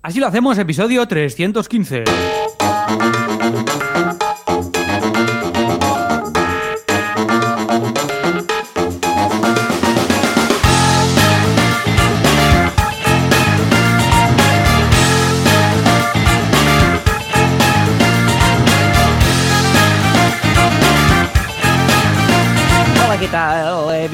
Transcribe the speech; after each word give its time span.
Así 0.00 0.20
lo 0.20 0.28
hacemos, 0.28 0.56
episodio 0.58 1.08
315. 1.08 2.04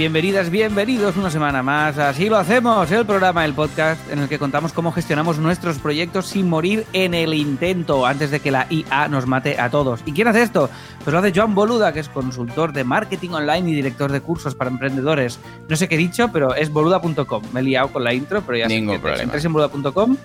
Bienvenidas, 0.05 0.51
bienvenidos 0.51 1.17
una 1.17 1.31
semana 1.31 1.63
más. 1.63 1.97
Así 1.97 2.29
lo 2.29 2.37
hacemos, 2.37 2.91
el 2.91 3.07
programa, 3.07 3.43
el 3.47 3.55
podcast 3.55 3.99
en 4.11 4.19
el 4.19 4.29
que 4.29 4.39
contamos 4.39 4.75
cómo 4.75 4.93
gestionamos 4.93 5.39
nuestros 5.39 5.79
proyectos 5.79 6.27
sin 6.27 6.47
morir 6.47 6.85
en 6.93 7.15
el 7.15 7.33
intento 7.33 8.05
antes 8.05 8.31
de 8.31 8.41
que 8.41 8.51
la 8.51 8.67
IA 8.69 9.09
nos 9.09 9.27
mate 9.27 9.59
a 9.59 9.71
todos. 9.71 10.01
¿Y 10.05 10.13
quién 10.13 10.29
hace 10.29 10.43
esto? 10.43 10.69
Pues 11.03 11.11
lo 11.11 11.21
hace 11.21 11.33
Joan 11.35 11.55
Boluda, 11.55 11.95
que 11.95 12.01
es 12.01 12.11
consultor 12.11 12.75
de 12.75 12.85
marketing 12.85 13.31
online 13.31 13.71
y 13.71 13.75
director 13.75 14.13
de 14.13 14.21
cursos 14.21 14.55
para 14.55 14.69
emprendedores. 14.71 15.39
No 15.71 15.75
sé 15.75 15.89
qué 15.89 15.95
he 15.95 15.99
dicho, 15.99 16.29
pero 16.31 16.55
es 16.55 16.71
boluda.com. 16.71 17.43
Me 17.55 17.61
he 17.61 17.63
liado 17.63 17.89
con 17.89 18.05
la 18.05 18.13
intro, 18.13 18.43
pero 18.43 18.59
ya 18.59 18.67
Ningún 18.67 18.97
sé 18.97 18.99
que 18.99 19.01
problema. 19.01 19.17
si 19.17 19.25
entráis 19.25 19.45
en 19.47 19.53
boluda.com 19.55 20.17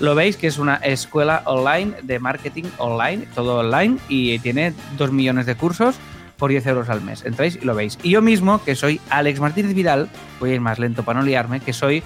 lo 0.00 0.16
veis 0.16 0.36
que 0.36 0.48
es 0.48 0.58
una 0.58 0.76
escuela 0.76 1.42
online 1.44 1.94
de 2.02 2.18
marketing 2.18 2.64
online, 2.78 3.28
todo 3.36 3.60
online, 3.60 3.98
y 4.08 4.40
tiene 4.40 4.74
dos 4.98 5.12
millones 5.12 5.46
de 5.46 5.54
cursos 5.54 5.94
por 6.42 6.50
10 6.50 6.66
euros 6.66 6.88
al 6.88 7.02
mes. 7.02 7.24
Entráis 7.24 7.56
y 7.62 7.64
lo 7.64 7.72
veis. 7.76 8.00
Y 8.02 8.10
yo 8.10 8.20
mismo, 8.20 8.60
que 8.64 8.74
soy 8.74 9.00
Alex 9.10 9.38
Martínez 9.38 9.74
Vidal, 9.76 10.08
voy 10.40 10.50
a 10.50 10.54
ir 10.54 10.60
más 10.60 10.80
lento 10.80 11.04
para 11.04 11.20
no 11.20 11.24
liarme, 11.24 11.60
que 11.60 11.72
soy 11.72 12.02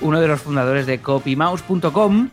uno 0.00 0.22
de 0.22 0.26
los 0.26 0.40
fundadores 0.40 0.86
de 0.86 1.00
copymouse.com, 1.00 2.30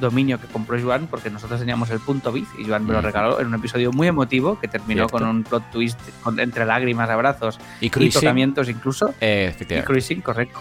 dominio 0.00 0.40
que 0.40 0.46
compró 0.46 0.80
Joan, 0.80 1.08
porque 1.08 1.28
nosotros 1.28 1.58
teníamos 1.58 1.90
el 1.90 1.98
punto 1.98 2.30
biz 2.30 2.46
y 2.56 2.66
Joan 2.68 2.86
me 2.86 2.92
lo 2.92 3.00
regaló 3.00 3.40
en 3.40 3.48
un 3.48 3.54
episodio 3.56 3.90
muy 3.90 4.06
emotivo 4.06 4.60
que 4.60 4.68
terminó 4.68 5.08
Cierto. 5.08 5.18
con 5.18 5.26
un 5.26 5.42
plot 5.42 5.72
twist 5.72 5.98
con- 6.22 6.38
entre 6.38 6.64
lágrimas, 6.66 7.10
abrazos 7.10 7.58
Y 7.80 7.90
tocamientos 7.90 8.68
incluso. 8.68 9.12
Eh, 9.20 9.56
Y. 9.58 9.82
Cruising, 9.82 10.20
correcto. 10.20 10.60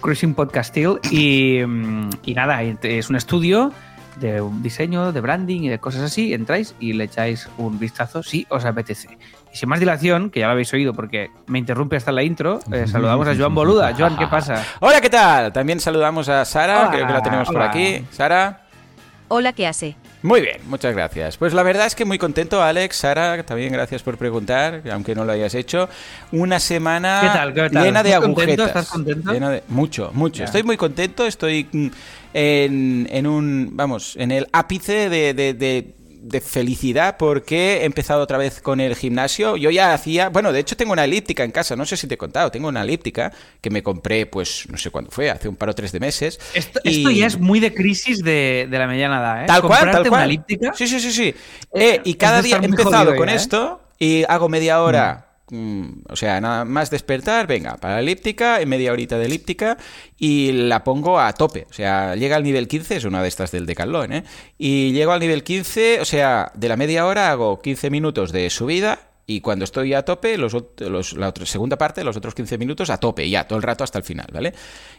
Cruising 0.00 0.34
Podcastil. 0.34 1.00
Y, 1.10 1.58
mm, 1.66 2.10
y 2.26 2.34
nada, 2.34 2.62
es 2.62 3.10
un 3.10 3.16
estudio 3.16 3.72
de 4.20 4.40
un 4.40 4.62
diseño, 4.62 5.12
de 5.12 5.20
branding 5.20 5.62
y 5.62 5.68
de 5.68 5.78
cosas 5.78 6.02
así. 6.02 6.32
Entráis 6.34 6.74
y 6.78 6.92
le 6.92 7.04
echáis 7.04 7.48
un 7.58 7.78
vistazo 7.78 8.22
si 8.22 8.46
os 8.50 8.64
apetece. 8.64 9.08
Y 9.52 9.56
sin 9.56 9.68
más 9.68 9.80
dilación, 9.80 10.30
que 10.30 10.40
ya 10.40 10.46
lo 10.46 10.52
habéis 10.52 10.72
oído 10.72 10.92
porque 10.94 11.30
me 11.46 11.58
interrumpe 11.58 11.96
hasta 11.96 12.12
la 12.12 12.22
intro, 12.22 12.60
eh, 12.72 12.86
saludamos 12.90 13.26
a 13.26 13.34
Joan 13.34 13.54
Boluda. 13.54 13.94
Joan, 13.98 14.16
¿qué 14.16 14.26
pasa? 14.26 14.64
Hola, 14.80 15.00
¿qué 15.00 15.10
tal? 15.10 15.52
También 15.52 15.80
saludamos 15.80 16.28
a 16.28 16.44
Sara, 16.44 16.80
Hola, 16.82 16.90
creo 16.90 17.06
que 17.06 17.12
la 17.12 17.22
tenemos 17.22 17.46
por 17.48 17.56
hola. 17.56 17.70
aquí. 17.70 18.04
Sara. 18.10 18.66
Hola, 19.32 19.52
¿qué 19.52 19.66
hace? 19.66 19.96
Muy 20.22 20.40
bien, 20.40 20.56
muchas 20.66 20.92
gracias. 20.94 21.36
Pues 21.36 21.54
la 21.54 21.62
verdad 21.62 21.86
es 21.86 21.94
que 21.94 22.04
muy 22.04 22.18
contento, 22.18 22.62
Alex, 22.62 22.96
Sara, 22.96 23.42
también 23.44 23.72
gracias 23.72 24.02
por 24.02 24.18
preguntar, 24.18 24.82
aunque 24.92 25.14
no 25.14 25.24
lo 25.24 25.32
hayas 25.32 25.54
hecho. 25.54 25.88
Una 26.32 26.58
semana 26.60 27.20
¿Qué 27.22 27.28
tal? 27.28 27.54
¿Qué 27.54 27.70
tal? 27.70 27.84
llena 27.84 28.02
de 28.02 28.08
¿Estás 28.10 28.22
contento? 28.24 28.42
agujetas. 28.62 28.66
¿Estás 28.68 28.88
contento? 28.90 29.32
Llena 29.32 29.50
de- 29.50 29.62
mucho, 29.68 30.10
mucho. 30.12 30.40
Ya. 30.40 30.44
Estoy 30.46 30.62
muy 30.64 30.76
contento, 30.76 31.24
estoy 31.26 31.66
mm, 31.72 31.86
en, 32.34 33.08
en 33.10 33.26
un, 33.26 33.70
vamos, 33.72 34.16
en 34.16 34.30
el 34.30 34.46
ápice 34.52 35.08
de, 35.08 35.34
de- 35.34 35.54
de- 35.54 35.94
de 36.22 36.42
felicidad 36.42 37.16
porque 37.16 37.78
he 37.78 37.84
empezado 37.86 38.22
otra 38.22 38.36
vez 38.36 38.60
con 38.60 38.78
el 38.78 38.94
gimnasio. 38.94 39.56
Yo 39.56 39.70
ya 39.70 39.94
hacía, 39.94 40.28
bueno, 40.28 40.52
de 40.52 40.60
hecho 40.60 40.76
tengo 40.76 40.92
una 40.92 41.04
elíptica 41.04 41.44
en 41.44 41.50
casa, 41.50 41.76
no 41.76 41.86
sé 41.86 41.96
si 41.96 42.06
te 42.06 42.14
he 42.14 42.18
contado, 42.18 42.50
tengo 42.50 42.68
una 42.68 42.82
elíptica 42.82 43.32
que 43.62 43.70
me 43.70 43.82
compré, 43.82 44.26
pues, 44.26 44.66
no 44.70 44.76
sé 44.76 44.90
cuándo 44.90 45.10
fue, 45.10 45.30
hace 45.30 45.48
un 45.48 45.56
par 45.56 45.70
o 45.70 45.74
tres 45.74 45.92
de 45.92 45.98
meses. 45.98 46.38
Esto, 46.52 46.78
Y- 46.84 46.98
esto 46.98 47.10
ya 47.10 47.26
es 47.26 47.38
muy 47.40 47.58
de 47.58 47.72
crisis 47.72 48.22
de, 48.22 48.68
de 48.70 48.78
la 48.78 48.86
mediana 48.86 49.18
edad, 49.18 49.44
¿eh? 49.44 49.46
Tal 49.46 49.62
cual, 49.62 49.90
tal 49.90 50.02
cual. 50.02 50.12
una 50.12 50.24
elíptica. 50.24 50.72
Sí, 50.74 50.86
sí, 50.86 51.00
sí, 51.00 51.10
sí. 51.10 51.34
Eh, 51.72 51.94
Eh, 51.94 52.00
y 52.04 52.14
cada 52.14 52.42
día 52.42 52.58
he 52.60 52.66
empezado 52.66 53.16
con 53.16 53.26
ya, 53.28 53.32
¿eh? 53.32 53.36
esto 53.36 53.80
y 53.98 54.24
hago 54.28 54.50
media 54.50 54.82
hora. 54.82 55.26
mm, 55.26 55.29
o 55.52 56.16
sea, 56.16 56.40
nada 56.40 56.64
más 56.64 56.90
despertar, 56.90 57.46
venga, 57.46 57.76
para 57.76 57.94
la 57.94 58.00
elíptica, 58.00 58.60
en 58.60 58.68
media 58.68 58.92
horita 58.92 59.18
de 59.18 59.26
elíptica 59.26 59.76
y 60.18 60.52
la 60.52 60.84
pongo 60.84 61.18
a 61.18 61.32
tope. 61.32 61.66
O 61.68 61.72
sea, 61.72 62.14
llega 62.14 62.36
al 62.36 62.44
nivel 62.44 62.68
15, 62.68 62.96
es 62.96 63.04
una 63.04 63.22
de 63.22 63.28
estas 63.28 63.50
del 63.50 63.66
decalón, 63.66 64.12
¿eh? 64.12 64.24
Y 64.58 64.92
llego 64.92 65.12
al 65.12 65.20
nivel 65.20 65.42
15, 65.42 66.00
o 66.00 66.04
sea, 66.04 66.52
de 66.54 66.68
la 66.68 66.76
media 66.76 67.06
hora 67.06 67.30
hago 67.30 67.60
15 67.60 67.90
minutos 67.90 68.32
de 68.32 68.48
subida 68.50 69.09
y 69.32 69.40
cuando 69.40 69.64
estoy 69.64 69.94
a 69.94 70.04
tope, 70.04 70.36
los, 70.36 70.56
los- 70.78 71.12
la 71.12 71.28
otra, 71.28 71.46
segunda 71.46 71.78
parte, 71.78 72.02
los 72.02 72.16
otros 72.16 72.34
15 72.34 72.58
minutos 72.58 72.90
a 72.90 72.96
tope, 72.98 73.28
ya, 73.30 73.46
todo 73.46 73.56
el 73.58 73.62
rato 73.62 73.84
hasta 73.84 73.98
el 73.98 74.04
final, 74.04 74.26
¿vale? 74.32 74.52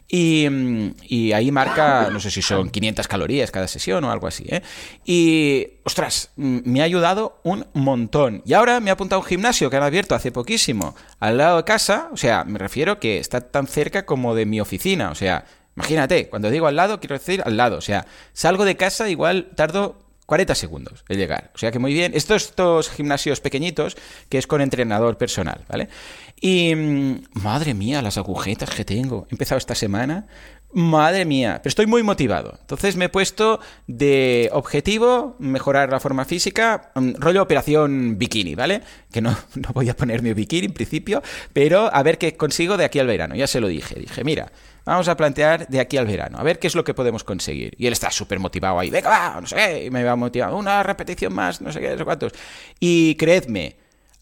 Y, 0.08 0.48
mm, 0.50 0.96
y 1.08 1.32
ahí 1.34 1.52
marca, 1.52 2.10
no 2.12 2.20
sé 2.20 2.32
si 2.32 2.42
son 2.42 2.70
500 2.70 3.08
calorías 3.08 3.52
cada 3.52 3.68
sesión 3.68 4.04
o 4.06 4.12
algo 4.12 4.28
así, 4.28 4.46
¿eh? 4.48 4.62
Y, 5.06 5.68
ostras, 5.84 6.32
mm, 6.38 6.60
me 6.64 6.82
ha 6.82 6.86
ayudado 6.86 7.40
un 7.44 7.66
montón. 7.74 8.42
Y 8.46 8.54
ahora 8.54 8.80
me 8.80 8.90
ha 8.90 8.94
apuntado 8.94 9.20
a 9.22 9.24
un 9.24 9.28
gimnasio 9.28 9.70
que 9.70 9.78
han 9.78 9.84
abierto 9.84 10.16
hace 10.16 10.32
poquísimo, 10.32 10.96
al 11.20 11.38
lado 11.38 11.58
de 11.58 11.64
casa, 11.66 12.10
o 12.14 12.18
sea, 12.18 12.44
me 12.46 12.58
refiero 12.60 13.00
que 13.00 13.18
está 13.18 13.42
tan 13.42 13.68
cerca 13.68 14.06
como 14.06 14.34
de 14.36 14.46
mi 14.46 14.62
oficina, 14.62 15.12
o 15.12 15.16
sea, 15.16 15.44
imagínate, 15.76 16.30
cuando 16.30 16.50
digo 16.50 16.68
al 16.68 16.76
lado, 16.76 17.00
quiero 17.00 17.18
decir 17.18 17.42
al 17.46 17.58
lado, 17.58 17.78
o 17.78 17.82
sea, 17.82 18.06
salgo 18.34 18.66
de 18.66 18.78
casa, 18.78 19.10
igual 19.10 19.50
tardo 19.56 20.00
40 20.32 20.56
segundos 20.56 21.04
en 21.10 21.18
llegar. 21.18 21.52
O 21.54 21.58
sea 21.58 21.72
que 21.72 21.80
muy 21.80 21.92
bien. 21.92 22.14
Estos, 22.16 22.46
estos 22.46 22.90
gimnasios 22.90 23.42
pequeñitos 23.42 23.98
que 24.30 24.38
es 24.38 24.48
con 24.48 24.62
entrenador 24.62 25.18
personal, 25.18 25.66
¿vale? 25.68 25.90
Y 26.40 26.74
mm, 26.74 27.24
madre 27.34 27.74
mía, 27.74 28.02
las 28.02 28.18
agujetas 28.18 28.70
que 28.70 28.86
tengo. 28.86 29.28
He 29.30 29.34
empezado 29.34 29.58
esta 29.58 29.76
semana. 29.76 30.28
Madre 30.72 31.26
mía, 31.26 31.60
pero 31.62 31.68
estoy 31.68 31.86
muy 31.86 32.02
motivado. 32.02 32.58
Entonces 32.62 32.96
me 32.96 33.06
he 33.06 33.10
puesto 33.10 33.60
de 33.88 34.50
objetivo 34.54 35.36
mejorar 35.38 35.90
la 35.90 36.00
forma 36.00 36.24
física, 36.24 36.94
mm, 36.96 37.16
rollo 37.18 37.42
operación 37.42 38.18
bikini, 38.18 38.56
¿vale? 38.56 38.84
Que 39.12 39.20
no, 39.20 39.32
no 39.56 39.74
voy 39.74 39.90
a 39.90 39.98
ponerme 39.98 40.34
bikini 40.34 40.68
en 40.68 40.74
principio, 40.74 41.22
pero 41.52 41.94
a 41.94 42.02
ver 42.04 42.18
qué 42.18 42.38
consigo 42.38 42.78
de 42.78 42.86
aquí 42.86 43.00
al 43.00 43.08
verano. 43.08 43.36
Ya 43.36 43.48
se 43.48 43.60
lo 43.60 43.68
dije. 43.68 44.00
Dije, 44.00 44.24
mira, 44.24 44.50
Vamos 44.86 45.08
a 45.08 45.16
plantear 45.16 45.68
de 45.68 45.80
aquí 45.80 45.98
al 45.98 46.08
verano, 46.08 46.38
a 46.40 46.44
ver 46.44 46.58
qué 46.60 46.68
es 46.68 46.76
lo 46.76 46.84
que 46.84 46.94
podemos 46.94 47.24
conseguir. 47.24 47.76
Y 47.78 47.86
él 47.88 47.94
está 47.94 48.10
súper 48.12 48.40
motivado 48.40 48.80
ahí, 48.80 48.90
venga, 48.90 49.10
va, 49.10 49.42
no 49.42 49.46
sé 49.48 49.56
qué, 49.56 49.86
y 49.86 49.92
me 49.92 50.04
va 50.04 50.16
motivado, 50.16 50.58
una 50.58 50.82
repetición 50.84 51.34
más, 51.34 51.62
no 51.62 51.72
sé 51.72 51.80
qué, 51.80 51.90
no 51.92 51.98
sé 52.00 52.04
cuántos. 52.06 52.34
Y 52.80 53.16
creedme, 53.16 53.76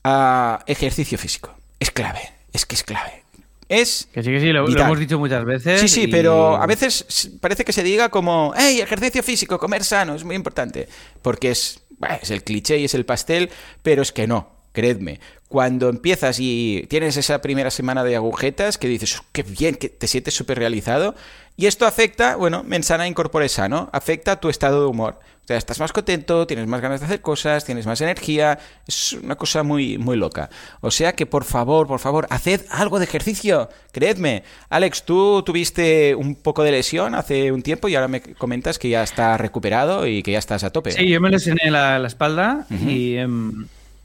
ah, 0.03 0.61
ejercicio 0.67 1.17
físico 1.17 1.55
es 1.79 1.91
clave, 1.91 2.21
es 2.51 2.65
que 2.65 2.75
es 2.75 2.83
clave. 2.83 3.23
Es 3.69 4.07
Que 4.11 4.23
sí, 4.23 4.31
que 4.31 4.39
sí, 4.39 4.47
lo, 4.47 4.67
hemos 4.67 4.97
dicho 4.99 5.19
muchas 5.19 5.45
veces. 5.45 5.79
Sí, 5.81 5.87
sí, 5.87 6.01
y- 6.03 6.07
pero 6.07 6.55
a 6.55 6.65
veces 6.65 7.29
parece 7.39 7.63
que 7.63 7.71
se 7.71 7.83
diga 7.83 8.09
como, 8.09 8.51
hey, 8.57 8.81
ejercicio 8.81 9.21
físico, 9.21 9.59
comer 9.59 9.83
sano, 9.83 10.15
es 10.15 10.23
muy 10.23 10.35
importante. 10.35 10.89
Porque 11.21 11.51
es, 11.51 11.79
es 12.21 12.31
el 12.31 12.43
cliché 12.43 12.79
y 12.79 12.85
es 12.85 12.95
el 12.95 13.05
pastel, 13.05 13.51
pero 13.83 14.01
es 14.01 14.11
que 14.11 14.25
no, 14.25 14.58
creedme. 14.79 15.19
Cuando 15.47 15.89
empiezas 15.89 16.37
y 16.39 16.85
tienes 16.89 17.17
esa 17.17 17.41
primera 17.41 17.71
semana 17.71 18.03
de 18.03 18.15
agujetas 18.15 18.77
que 18.77 18.87
dices, 18.87 19.19
"Oh, 19.19 19.25
qué 19.31 19.43
bien, 19.43 19.75
que 19.75 19.89
te 19.89 20.07
sientes 20.07 20.33
súper 20.35 20.57
realizado, 20.59 21.15
y 21.57 21.65
esto 21.65 21.85
afecta, 21.85 22.35
bueno, 22.37 22.63
mensana 22.63 23.07
incorpore 23.07 23.49
sano, 23.49 23.89
afecta 23.91 24.39
tu 24.39 24.47
estado 24.49 24.81
de 24.81 24.87
humor. 24.87 25.19
O 25.43 25.47
sea, 25.49 25.57
estás 25.57 25.79
más 25.79 25.91
contento, 25.91 26.45
tienes 26.45 26.67
más 26.67 26.79
ganas 26.79 26.99
de 26.99 27.07
hacer 27.07 27.21
cosas, 27.21 27.65
tienes 27.65 27.87
más 27.87 27.99
energía, 28.01 28.59
es 28.87 29.13
una 29.13 29.35
cosa 29.35 29.63
muy, 29.63 29.97
muy 29.97 30.15
loca. 30.15 30.49
O 30.79 30.91
sea 30.91 31.13
que 31.13 31.25
por 31.25 31.43
favor, 31.43 31.87
por 31.87 31.99
favor, 31.99 32.27
haced 32.29 32.61
algo 32.69 32.99
de 32.99 33.05
ejercicio, 33.05 33.67
creedme. 33.91 34.43
Alex, 34.69 35.03
tú 35.05 35.41
tuviste 35.43 36.13
un 36.13 36.35
poco 36.35 36.61
de 36.63 36.71
lesión 36.71 37.15
hace 37.15 37.51
un 37.51 37.63
tiempo 37.63 37.87
y 37.89 37.95
ahora 37.95 38.07
me 38.07 38.21
comentas 38.21 38.77
que 38.77 38.89
ya 38.89 39.01
estás 39.01 39.41
recuperado 39.41 40.05
y 40.05 40.21
que 40.21 40.33
ya 40.33 40.39
estás 40.39 40.63
a 40.63 40.69
tope. 40.69 40.91
Sí, 40.91 41.09
yo 41.09 41.19
me 41.19 41.31
lesioné 41.31 41.71
la, 41.71 41.97
la 41.97 42.07
espalda 42.07 42.67
Ujú. 42.69 42.87
y 42.89 43.17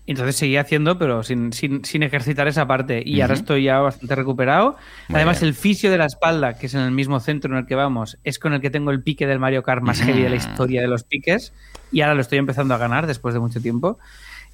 em, 0.07 0.13
entonces 0.13 0.37
seguí 0.37 0.57
haciendo, 0.57 0.99
pero 0.99 1.23
sin, 1.23 1.53
sin, 1.53 1.85
sin 1.85 2.03
ejercitar 2.03 2.47
esa 2.49 2.67
parte. 2.67 3.03
Y 3.05 3.21
ahora 3.21 3.35
Ujú. 3.35 3.41
estoy 3.43 3.65
ya 3.65 3.79
bastante 3.81 4.15
recuperado. 4.15 4.77
Muy 5.09 5.17
Además, 5.17 5.41
bien. 5.41 5.49
el 5.49 5.55
fisio 5.55 5.91
de 5.91 5.99
la 5.99 6.07
espalda, 6.07 6.59
que 6.59 6.67
es 6.67 6.75
en 6.75 6.81
el 6.81 6.91
mismo 6.91 7.21
centro 7.21 7.51
en 7.53 7.59
el 7.59 7.67
que 7.67 7.75
vamos, 7.75 8.19
es 8.25 8.39
con 8.39 8.53
el 8.53 8.61
que 8.61 8.71
tengo 8.71 8.91
el 8.91 9.03
pique 9.03 9.27
del 9.27 9.39
Mario 9.39 9.63
Kart 9.63 9.83
más 9.83 10.01
heavy 10.01 10.23
de 10.23 10.31
la 10.31 10.37
Ujú. 10.37 10.49
historia 10.51 10.81
de 10.83 10.89
los 10.89 11.05
piques. 11.05 11.53
Y 11.91 12.01
ahora 12.01 12.15
lo 12.15 12.21
estoy 12.21 12.39
empezando 12.39 12.75
a 12.75 12.79
ganar 12.79 13.07
después 13.07 13.35
de 13.35 13.41
mucho 13.41 13.61
tiempo. 13.61 13.99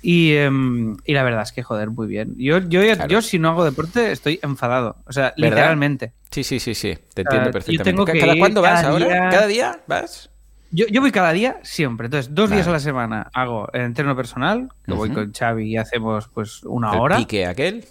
Y, 0.02 0.32
em, 0.32 0.96
y 1.04 1.12
la 1.12 1.22
verdad 1.22 1.42
es 1.42 1.52
que, 1.52 1.62
joder, 1.62 1.90
muy 1.90 2.06
bien. 2.06 2.34
Yo, 2.38 2.58
yo, 2.60 2.80
Claro. 2.82 3.06
yo 3.08 3.20
si 3.22 3.38
no 3.38 3.50
hago 3.50 3.64
deporte, 3.64 4.12
estoy 4.12 4.38
enfadado. 4.42 4.96
O 5.06 5.12
sea, 5.12 5.34
¿Verdad? 5.36 5.56
literalmente. 5.56 6.14
Sí, 6.30 6.42
sí, 6.44 6.58
sí, 6.60 6.74
sí, 6.74 6.96
te 7.12 7.22
entiendo 7.22 7.48
yo 7.48 7.52
perfectamente. 7.52 7.84
tengo 7.84 8.04
que 8.06 8.18
¿Cada 8.18 8.36
cuándo 8.38 8.62
vas 8.62 8.80
cada 8.82 8.92
ahora? 8.92 9.06
día- 9.06 9.28
¿Cada 9.30 9.46
día 9.46 9.80
vas? 9.86 10.30
Yo, 10.72 10.86
yo 10.86 11.00
voy 11.00 11.10
cada 11.10 11.32
día 11.32 11.58
siempre. 11.62 12.06
Entonces, 12.06 12.34
dos 12.34 12.50
días 12.50 12.66
a 12.68 12.72
la 12.72 12.80
semana 12.80 13.30
hago 13.32 13.68
el 13.72 13.82
entreno 13.82 14.14
personal, 14.14 14.68
que 14.84 14.92
voy 14.92 15.10
con 15.10 15.32
Xavi 15.32 15.72
y 15.72 15.76
hacemos 15.76 16.28
pues 16.28 16.62
una 16.64 16.92
El 16.92 17.00
hora, 17.00 17.16
pique 17.16 17.46
aquel. 17.46 17.84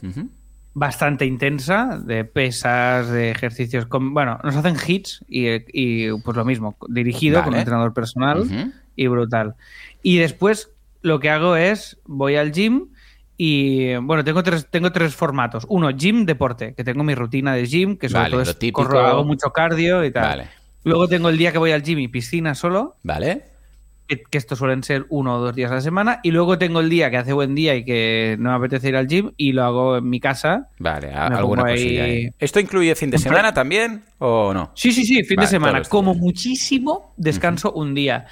Bastante 0.74 1.26
intensa, 1.26 2.00
de 2.02 2.24
pesas, 2.24 3.10
de 3.10 3.32
ejercicios. 3.32 3.86
Con, 3.86 4.14
bueno, 4.14 4.40
nos 4.44 4.56
hacen 4.56 4.78
hits 4.86 5.26
y, 5.28 5.48
y, 5.74 6.12
pues 6.22 6.38
lo 6.38 6.46
mismo, 6.46 6.78
dirigido 6.88 7.44
con 7.44 7.54
un 7.54 7.60
entrenador 7.60 7.94
personal 7.94 8.74
y 8.96 9.08
brutal. 9.08 9.56
Y 10.02 10.18
después 10.18 10.72
lo 11.02 11.20
que 11.20 11.30
hago 11.30 11.56
es, 11.56 12.00
voy 12.06 12.36
al 12.36 12.52
gym 12.52 12.90
y 13.36 13.96
bueno, 13.96 14.24
tengo 14.26 14.44
tres, 14.44 14.68
tengo 14.70 14.92
tres 14.92 15.16
formatos. 15.16 15.66
Uno, 15.70 15.90
gym, 15.92 16.26
deporte, 16.26 16.74
que 16.76 16.84
tengo 16.84 17.04
mi 17.04 17.16
rutina 17.16 17.54
de 17.54 17.66
gym, 17.66 17.98
que 17.98 18.10
sobre 18.10 18.24
Vale, 18.24 18.32
todo 18.32 18.42
es 18.42 18.74
corro, 18.74 19.00
hago 19.00 19.24
mucho 19.24 19.52
cardio 19.52 20.04
y 20.04 20.12
tal. 20.12 20.24
Vale. 20.24 20.59
Luego 20.90 21.08
tengo 21.08 21.30
el 21.30 21.38
día 21.38 21.52
que 21.52 21.58
voy 21.58 21.72
al 21.72 21.84
gym 21.84 22.00
y 22.00 22.08
piscina 22.08 22.56
solo. 22.56 22.96
Vale. 23.04 23.44
Que, 24.08 24.24
que 24.24 24.38
esto 24.40 24.56
suelen 24.56 24.82
ser 24.84 25.06
uno 25.10 25.36
o 25.36 25.40
dos 25.40 25.56
días 25.56 25.72
a 25.72 25.76
la 25.76 25.82
semana. 25.82 26.20
Y 26.24 26.32
luego 26.32 26.58
tengo 26.58 26.80
el 26.80 26.90
día 26.90 27.12
que 27.12 27.18
hace 27.18 27.32
buen 27.32 27.54
día 27.54 27.76
y 27.76 27.86
que 27.86 28.36
no 28.40 28.50
me 28.50 28.56
apetece 28.56 28.90
ir 28.90 28.96
al 28.96 29.08
gym 29.08 29.32
y 29.38 29.52
lo 29.52 29.64
hago 29.64 29.98
en 29.98 30.10
mi 30.10 30.20
casa. 30.20 30.68
Vale, 30.80 31.12
a- 31.14 31.28
alguna 31.28 31.66
ahí- 31.66 31.98
ahí. 32.00 32.30
¿Esto 32.40 32.60
incluye 32.60 32.96
fin 32.96 33.12
de 33.12 33.20
semana 33.20 33.54
también 33.54 34.04
o 34.18 34.52
no? 34.54 34.72
Sí, 34.74 34.92
sí, 34.92 35.06
sí, 35.06 35.24
fin 35.24 35.36
Vale, 35.38 35.46
de 35.46 35.52
semana. 35.52 35.82
Como 35.84 36.14
días. 36.14 36.24
muchísimo, 36.24 37.14
descanso 37.18 37.72
un 37.72 37.94
día. 37.94 38.26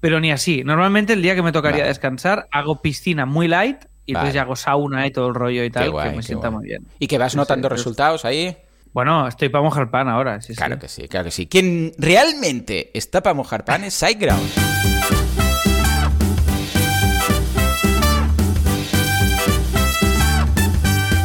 Pero 0.00 0.20
ni 0.20 0.30
así. 0.30 0.62
Normalmente 0.64 1.14
el 1.14 1.22
día 1.22 1.34
que 1.34 1.42
me 1.42 1.50
tocaría 1.50 1.78
Vale. 1.78 1.88
descansar, 1.88 2.46
hago 2.52 2.80
piscina 2.82 3.26
muy 3.26 3.48
light 3.48 3.78
y 4.06 4.12
entonces 4.12 4.28
Vale. 4.28 4.34
ya 4.34 4.42
hago 4.42 4.54
sauna 4.54 5.06
y 5.06 5.10
todo 5.10 5.28
el 5.28 5.34
rollo 5.34 5.64
y 5.64 5.70
tal, 5.70 5.90
guay, 5.90 6.10
que 6.10 6.16
me 6.18 6.22
sienta 6.22 6.48
guay. 6.48 6.58
muy 6.60 6.66
bien. 6.68 6.86
¿Y 6.98 7.06
que 7.08 7.18
vas 7.18 7.34
notando 7.34 7.68
sí. 7.70 7.74
resultados 7.74 8.24
ahí? 8.24 8.54
Bueno, 8.94 9.26
estoy 9.26 9.48
para 9.48 9.64
mojar 9.64 9.90
pan 9.90 10.08
ahora. 10.08 10.38
Claro 10.56 10.78
que 10.78 10.88
sí, 10.88 11.08
claro 11.08 11.24
que 11.24 11.32
sí. 11.32 11.48
Quien 11.48 11.92
realmente 11.98 12.92
está 12.94 13.24
para 13.24 13.34
mojar 13.34 13.64
pan 13.64 13.82
es 13.82 13.94
SiteGround. 13.94 14.48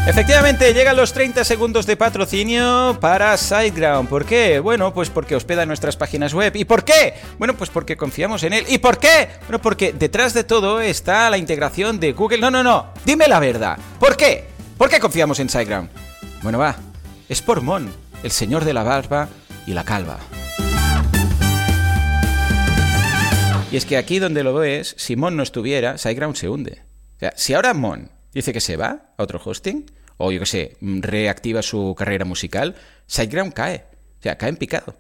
Efectivamente, 0.08 0.74
llegan 0.74 0.98
los 0.98 1.14
30 1.14 1.44
segundos 1.44 1.86
de 1.86 1.96
patrocinio 1.96 2.98
para 3.00 3.38
SiteGround. 3.38 4.10
¿Por 4.10 4.26
qué? 4.26 4.60
Bueno, 4.60 4.92
pues 4.92 5.12
porque 5.12 5.36
hospeda 5.36 5.68
nuestras 5.68 5.96
páginas 5.96 6.34
web. 6.34 6.56
¿Y 6.56 6.66
por 6.66 6.84
qué? 6.84 7.14
Bueno, 7.38 7.54
pues 7.54 7.70
porque 7.70 7.96
confiamos 7.96 8.42
en 8.42 8.54
él. 8.54 8.66
¿Y 8.68 8.80
por 8.80 8.98
qué? 8.98 9.30
Bueno, 9.42 9.62
porque 9.62 9.94
detrás 9.94 10.34
de 10.34 10.44
todo 10.44 10.82
está 10.82 11.30
la 11.30 11.38
integración 11.38 12.00
de 12.00 12.14
Google. 12.14 12.40
No, 12.40 12.50
no, 12.50 12.64
no. 12.64 12.94
Dime 13.06 13.28
la 13.28 13.40
verdad. 13.40 13.78
¿Por 14.00 14.18
qué? 14.18 14.46
¿Por 14.76 14.90
qué 14.90 15.00
confiamos 15.00 15.40
en 15.40 15.50
SiteGround? 15.50 15.92
Bueno, 16.42 16.58
va. 16.58 16.89
Es 17.30 17.44
por 17.44 17.62
Mon, 17.62 17.94
el 18.24 18.32
señor 18.32 18.66
de 18.66 18.74
la 18.74 18.82
barba 18.82 19.30
y 19.68 19.74
la 19.74 19.84
calva. 19.84 20.20
Y 23.72 23.78
es 23.78 23.86
que 23.86 23.98
aquí 23.98 24.18
donde 24.18 24.44
lo 24.44 24.56
ves, 24.56 24.96
si 24.98 25.16
Mon 25.16 25.38
no 25.38 25.44
estuviera, 25.44 26.00
SiteGround 26.00 26.36
se 26.36 26.50
hunde. 26.50 26.82
O 27.18 27.20
sea, 27.20 27.34
si 27.36 27.54
ahora 27.54 27.76
Mon 27.76 28.10
dice 28.34 28.52
que 28.52 28.60
se 28.60 28.78
va 28.78 29.14
a 29.16 29.22
otro 29.22 29.40
hosting, 29.46 29.86
o 30.18 30.32
yo 30.32 30.40
qué 30.40 30.46
sé, 30.48 30.78
reactiva 30.82 31.62
su 31.62 31.94
carrera 31.96 32.26
musical, 32.26 32.76
SiteGround 33.06 33.54
cae. 33.54 33.86
O 34.18 34.24
sea, 34.24 34.36
cae 34.40 34.50
en 34.50 34.58
picado. 34.58 34.96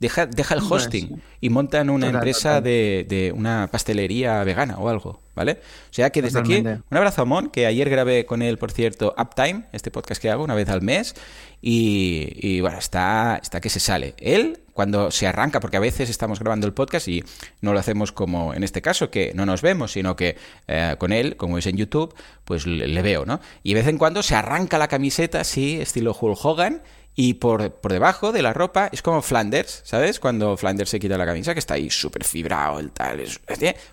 Deja, 0.00 0.26
deja 0.26 0.54
el 0.54 0.60
hosting 0.68 1.22
y 1.40 1.48
montan 1.50 1.88
una 1.88 2.06
Total, 2.06 2.14
empresa 2.16 2.48
total. 2.50 2.64
de, 2.64 3.06
de 3.08 3.32
una 3.32 3.68
pastelería 3.70 4.42
vegana 4.44 4.76
o 4.78 4.88
algo, 4.88 5.22
¿vale? 5.34 5.60
O 5.90 5.94
sea 5.94 6.10
que 6.10 6.20
desde 6.20 6.40
aquí, 6.40 6.56
un 6.56 6.82
abrazo 6.90 7.22
a 7.22 7.24
Mon, 7.24 7.48
que 7.48 7.64
ayer 7.66 7.88
grabé 7.88 8.26
con 8.26 8.42
él, 8.42 8.58
por 8.58 8.72
cierto, 8.72 9.14
Uptime, 9.16 9.64
este 9.72 9.90
podcast 9.90 10.20
que 10.20 10.30
hago 10.30 10.44
una 10.44 10.54
vez 10.54 10.68
al 10.68 10.82
mes, 10.82 11.14
y, 11.62 12.28
y, 12.34 12.60
bueno, 12.60 12.76
está, 12.78 13.40
está 13.42 13.60
que 13.60 13.70
se 13.70 13.80
sale. 13.80 14.14
Él, 14.18 14.60
cuando 14.74 15.10
se 15.10 15.26
arranca, 15.26 15.60
porque 15.60 15.78
a 15.78 15.80
veces 15.80 16.10
estamos 16.10 16.38
grabando 16.38 16.66
el 16.66 16.74
podcast 16.74 17.08
y 17.08 17.24
no 17.62 17.72
lo 17.72 17.78
hacemos 17.78 18.12
como 18.12 18.52
en 18.52 18.64
este 18.64 18.82
caso, 18.82 19.10
que 19.10 19.32
no 19.34 19.46
nos 19.46 19.62
vemos, 19.62 19.92
sino 19.92 20.16
que 20.16 20.36
eh, 20.68 20.96
con 20.98 21.12
él, 21.12 21.36
como 21.36 21.56
es 21.56 21.66
en 21.66 21.76
YouTube, 21.78 22.14
pues 22.44 22.66
le, 22.66 22.88
le 22.88 23.00
veo, 23.00 23.24
¿no? 23.24 23.40
Y 23.62 23.72
de 23.72 23.80
vez 23.80 23.88
en 23.88 23.96
cuando 23.96 24.22
se 24.22 24.34
arranca 24.34 24.76
la 24.76 24.88
camiseta, 24.88 25.40
así, 25.40 25.80
estilo 25.80 26.14
Hulk 26.20 26.44
Hogan, 26.44 26.82
y 27.14 27.34
por, 27.34 27.70
por 27.72 27.92
debajo 27.92 28.32
de 28.32 28.42
la 28.42 28.52
ropa 28.52 28.88
es 28.92 29.00
como 29.02 29.22
Flanders, 29.22 29.82
¿sabes? 29.84 30.18
Cuando 30.20 30.56
Flanders 30.56 30.90
se 30.90 30.98
quita 31.00 31.16
la 31.18 31.26
camisa, 31.26 31.52
que 31.54 31.60
está 31.60 31.74
ahí 31.74 31.90
súper 31.90 32.24
fibrado, 32.24 32.78
el 32.80 32.90
tal, 32.90 33.20
es- 33.20 33.40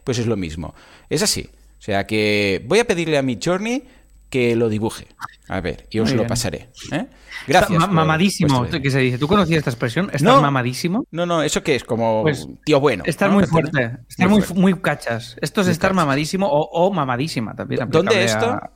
pues 0.03 0.18
es 0.19 0.25
lo 0.27 0.38
mismo. 0.38 0.73
Es 1.09 1.21
así. 1.21 1.50
O 1.79 1.81
sea 1.83 2.06
que 2.06 2.63
voy 2.68 2.79
a 2.79 2.85
pedirle 2.85 3.18
a 3.18 3.21
mi 3.21 3.39
Journey 3.44 3.83
que 4.29 4.56
lo 4.56 4.69
dibuje. 4.69 5.07
A 5.50 5.59
ver, 5.59 5.88
y 5.89 6.00
os 6.00 6.07
Muy 6.09 6.13
lo 6.15 6.21
bien. 6.21 6.29
pasaré. 6.29 6.69
¿eh? 6.94 7.06
Gracias. 7.47 7.71
Está 7.71 7.88
mamadísimo, 7.88 8.65
que 8.69 8.89
se 8.89 9.00
dice. 9.00 9.18
¿Tú 9.18 9.27
conocías 9.27 9.57
esta 9.57 9.71
expresión? 9.71 10.06
¿Estás 10.06 10.21
No. 10.21 10.41
mamadísimo? 10.41 11.06
No, 11.12 11.25
no, 11.25 11.44
¿eso 11.44 11.62
qué 11.63 11.75
es? 11.75 11.83
Como 11.83 12.21
Pues, 12.21 12.47
tío 12.63 12.79
bueno. 12.79 13.03
Estar 13.06 13.29
¿no? 13.29 13.35
muy 13.35 13.44
fuerte, 13.45 13.97
estar 14.07 14.29
muy, 14.29 14.41
muy 14.56 14.79
cachas. 14.79 15.35
Esto 15.41 15.62
es 15.62 15.67
Muy 15.67 15.71
estar 15.74 15.89
cachas. 15.89 15.95
mamadísimo 16.06 16.47
o, 16.47 16.62
o 16.71 16.94
mamadísima 16.94 17.53
también. 17.56 17.89
¿Dónde 17.89 18.24
esto? 18.24 18.45
a- 18.45 18.56
a- 18.56 18.71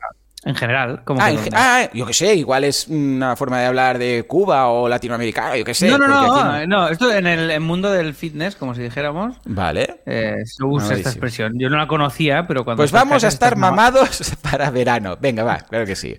en 0.45 0.56
general. 0.56 1.01
Como 1.03 1.19
Ah, 1.21 1.31
ah, 1.53 1.89
yo 1.94 2.06
qué 2.06 2.13
sé, 2.13 2.36
igual 2.36 2.63
es 2.63 2.88
una 2.88 3.36
forma 3.36 3.59
de 3.59 3.65
hablar 3.65 3.97
de 3.97 4.25
Cuba 4.27 4.68
o 4.69 4.88
latinoamericano, 4.88 5.56
yo 5.56 5.65
qué 5.65 5.74
sé. 5.74 5.89
no, 5.89 5.97
no, 5.97 6.07
no, 6.07 6.42
aquí 6.51 6.68
no, 6.68 6.88
Esto 6.88 7.12
en 7.12 7.25
el, 7.27 7.50
el 7.51 7.59
mundo 7.59 7.92
del 7.92 8.13
fitness, 8.13 8.56
como 8.56 8.75
si 8.75 8.81
dijéramos, 8.83 9.38
Vale. 9.45 10.01
eh, 10.06 10.36
se 10.45 10.63
usa 10.63 10.95
esta 10.95 11.09
expresión. 11.09 11.53
Yo 11.57 11.69
no 11.69 11.77
la 11.77 11.88
conocía, 11.88 12.45
pero 12.47 12.63
cuando. 12.63 12.81
Pues 12.81 12.92
vamos 12.92 13.24
a 13.24 13.27
estar 13.27 13.57
mamados 13.57 14.33
para 14.42 14.69
verano. 14.69 15.18
Venga, 15.19 15.44
va, 15.44 15.57
claro 15.57 15.86
que 15.86 15.95
sí. 15.95 16.15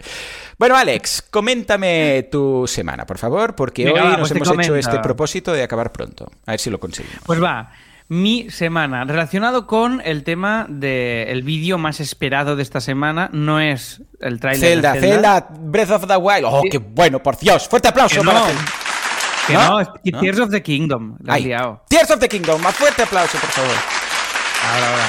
Bueno, 0.59 0.77
Alex, 0.77 1.23
coméntame 1.31 2.29
tu 2.33 2.67
semana, 2.67 3.07
por 3.07 3.19
favor, 3.19 3.55
porque 3.55 3.85
Venga, 3.85 4.03
hoy 4.03 4.11
va, 4.11 4.17
nos 4.17 4.33
pues 4.33 4.49
hemos 4.51 4.65
hecho 4.65 4.75
este 4.75 4.99
propósito 5.01 5.53
de 5.53 5.63
acabar 5.63 5.93
pronto. 5.93 6.31
A 6.47 6.53
ver 6.53 6.61
si 6.61 6.71
lo 6.71 6.81
conseguimos. 6.81 7.21
Pues 7.27 7.43
va. 7.43 7.71
Mi 8.09 8.51
semana, 8.51 9.05
relacionado 9.05 9.67
con 9.67 10.01
el 10.05 10.23
tema 10.23 10.67
del 10.69 11.43
vídeo 11.43 11.77
más 11.77 11.99
esperado 11.99 12.55
de 12.55 12.63
esta 12.63 12.81
semana, 12.81 13.31
no 13.33 13.59
es 13.59 14.01
el 14.21 14.39
tráiler 14.39 14.75
Zelda, 14.75 14.93
de 14.93 15.01
Zelda, 15.01 15.49
Breath 15.59 15.91
of 15.91 16.07
the 16.07 16.17
Wild. 16.17 16.45
¡Oh, 16.45 16.63
qué 16.71 16.79
bueno, 16.79 17.21
por 17.21 17.37
Dios! 17.37 17.67
¡Fuerte 17.69 17.89
aplauso 17.89 18.21
Que 18.21 18.27
para 18.27 18.39
no, 18.39 18.47
Zelda! 18.47 18.65
que 19.49 19.53
¿No? 19.55 19.69
no, 19.71 19.81
es 19.81 19.89
que 20.05 20.11
¿No? 20.13 20.21
Tears 20.21 20.39
of 20.39 20.51
the 20.51 20.63
Kingdom. 20.63 21.17
La 21.21 21.35
Ay. 21.35 21.53
Tears 21.89 22.11
of 22.13 22.21
the 22.21 22.29
Kingdom, 22.29 22.63
más 22.63 22.77
fuerte 22.77 23.03
aplauso, 23.03 23.39
por 23.39 23.51
favor. 23.51 23.75
Ahora, 24.73 24.91
ahora. 24.93 25.05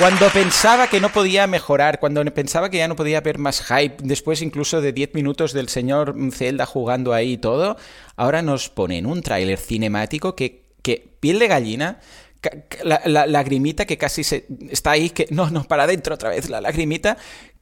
Cuando 0.00 0.28
pensaba 0.30 0.88
que 0.88 1.00
no 1.00 1.10
podía 1.10 1.46
mejorar, 1.46 2.00
cuando 2.00 2.24
pensaba 2.34 2.68
que 2.68 2.78
ya 2.78 2.88
no 2.88 2.96
podía 2.96 3.18
haber 3.18 3.38
más 3.38 3.62
hype, 3.62 3.98
después 4.02 4.42
incluso 4.42 4.80
de 4.80 4.92
10 4.92 5.14
minutos 5.14 5.52
del 5.52 5.68
señor 5.68 6.16
Zelda 6.32 6.66
jugando 6.66 7.12
ahí 7.12 7.34
y 7.34 7.38
todo, 7.38 7.76
ahora 8.16 8.42
nos 8.42 8.70
ponen 8.70 9.06
un 9.06 9.22
tráiler 9.22 9.56
cinemático 9.56 10.34
que, 10.34 10.64
que 10.82 11.14
piel 11.20 11.38
de 11.38 11.46
gallina, 11.46 12.00
la, 12.82 13.00
la 13.04 13.26
lagrimita 13.26 13.86
que 13.86 13.98
casi 13.98 14.24
se, 14.24 14.46
está 14.70 14.92
ahí, 14.92 15.10
que 15.10 15.26
no, 15.30 15.50
no, 15.50 15.64
para 15.64 15.84
adentro 15.84 16.14
otra 16.14 16.30
vez 16.30 16.48
la 16.48 16.60
lagrimita. 16.60 17.16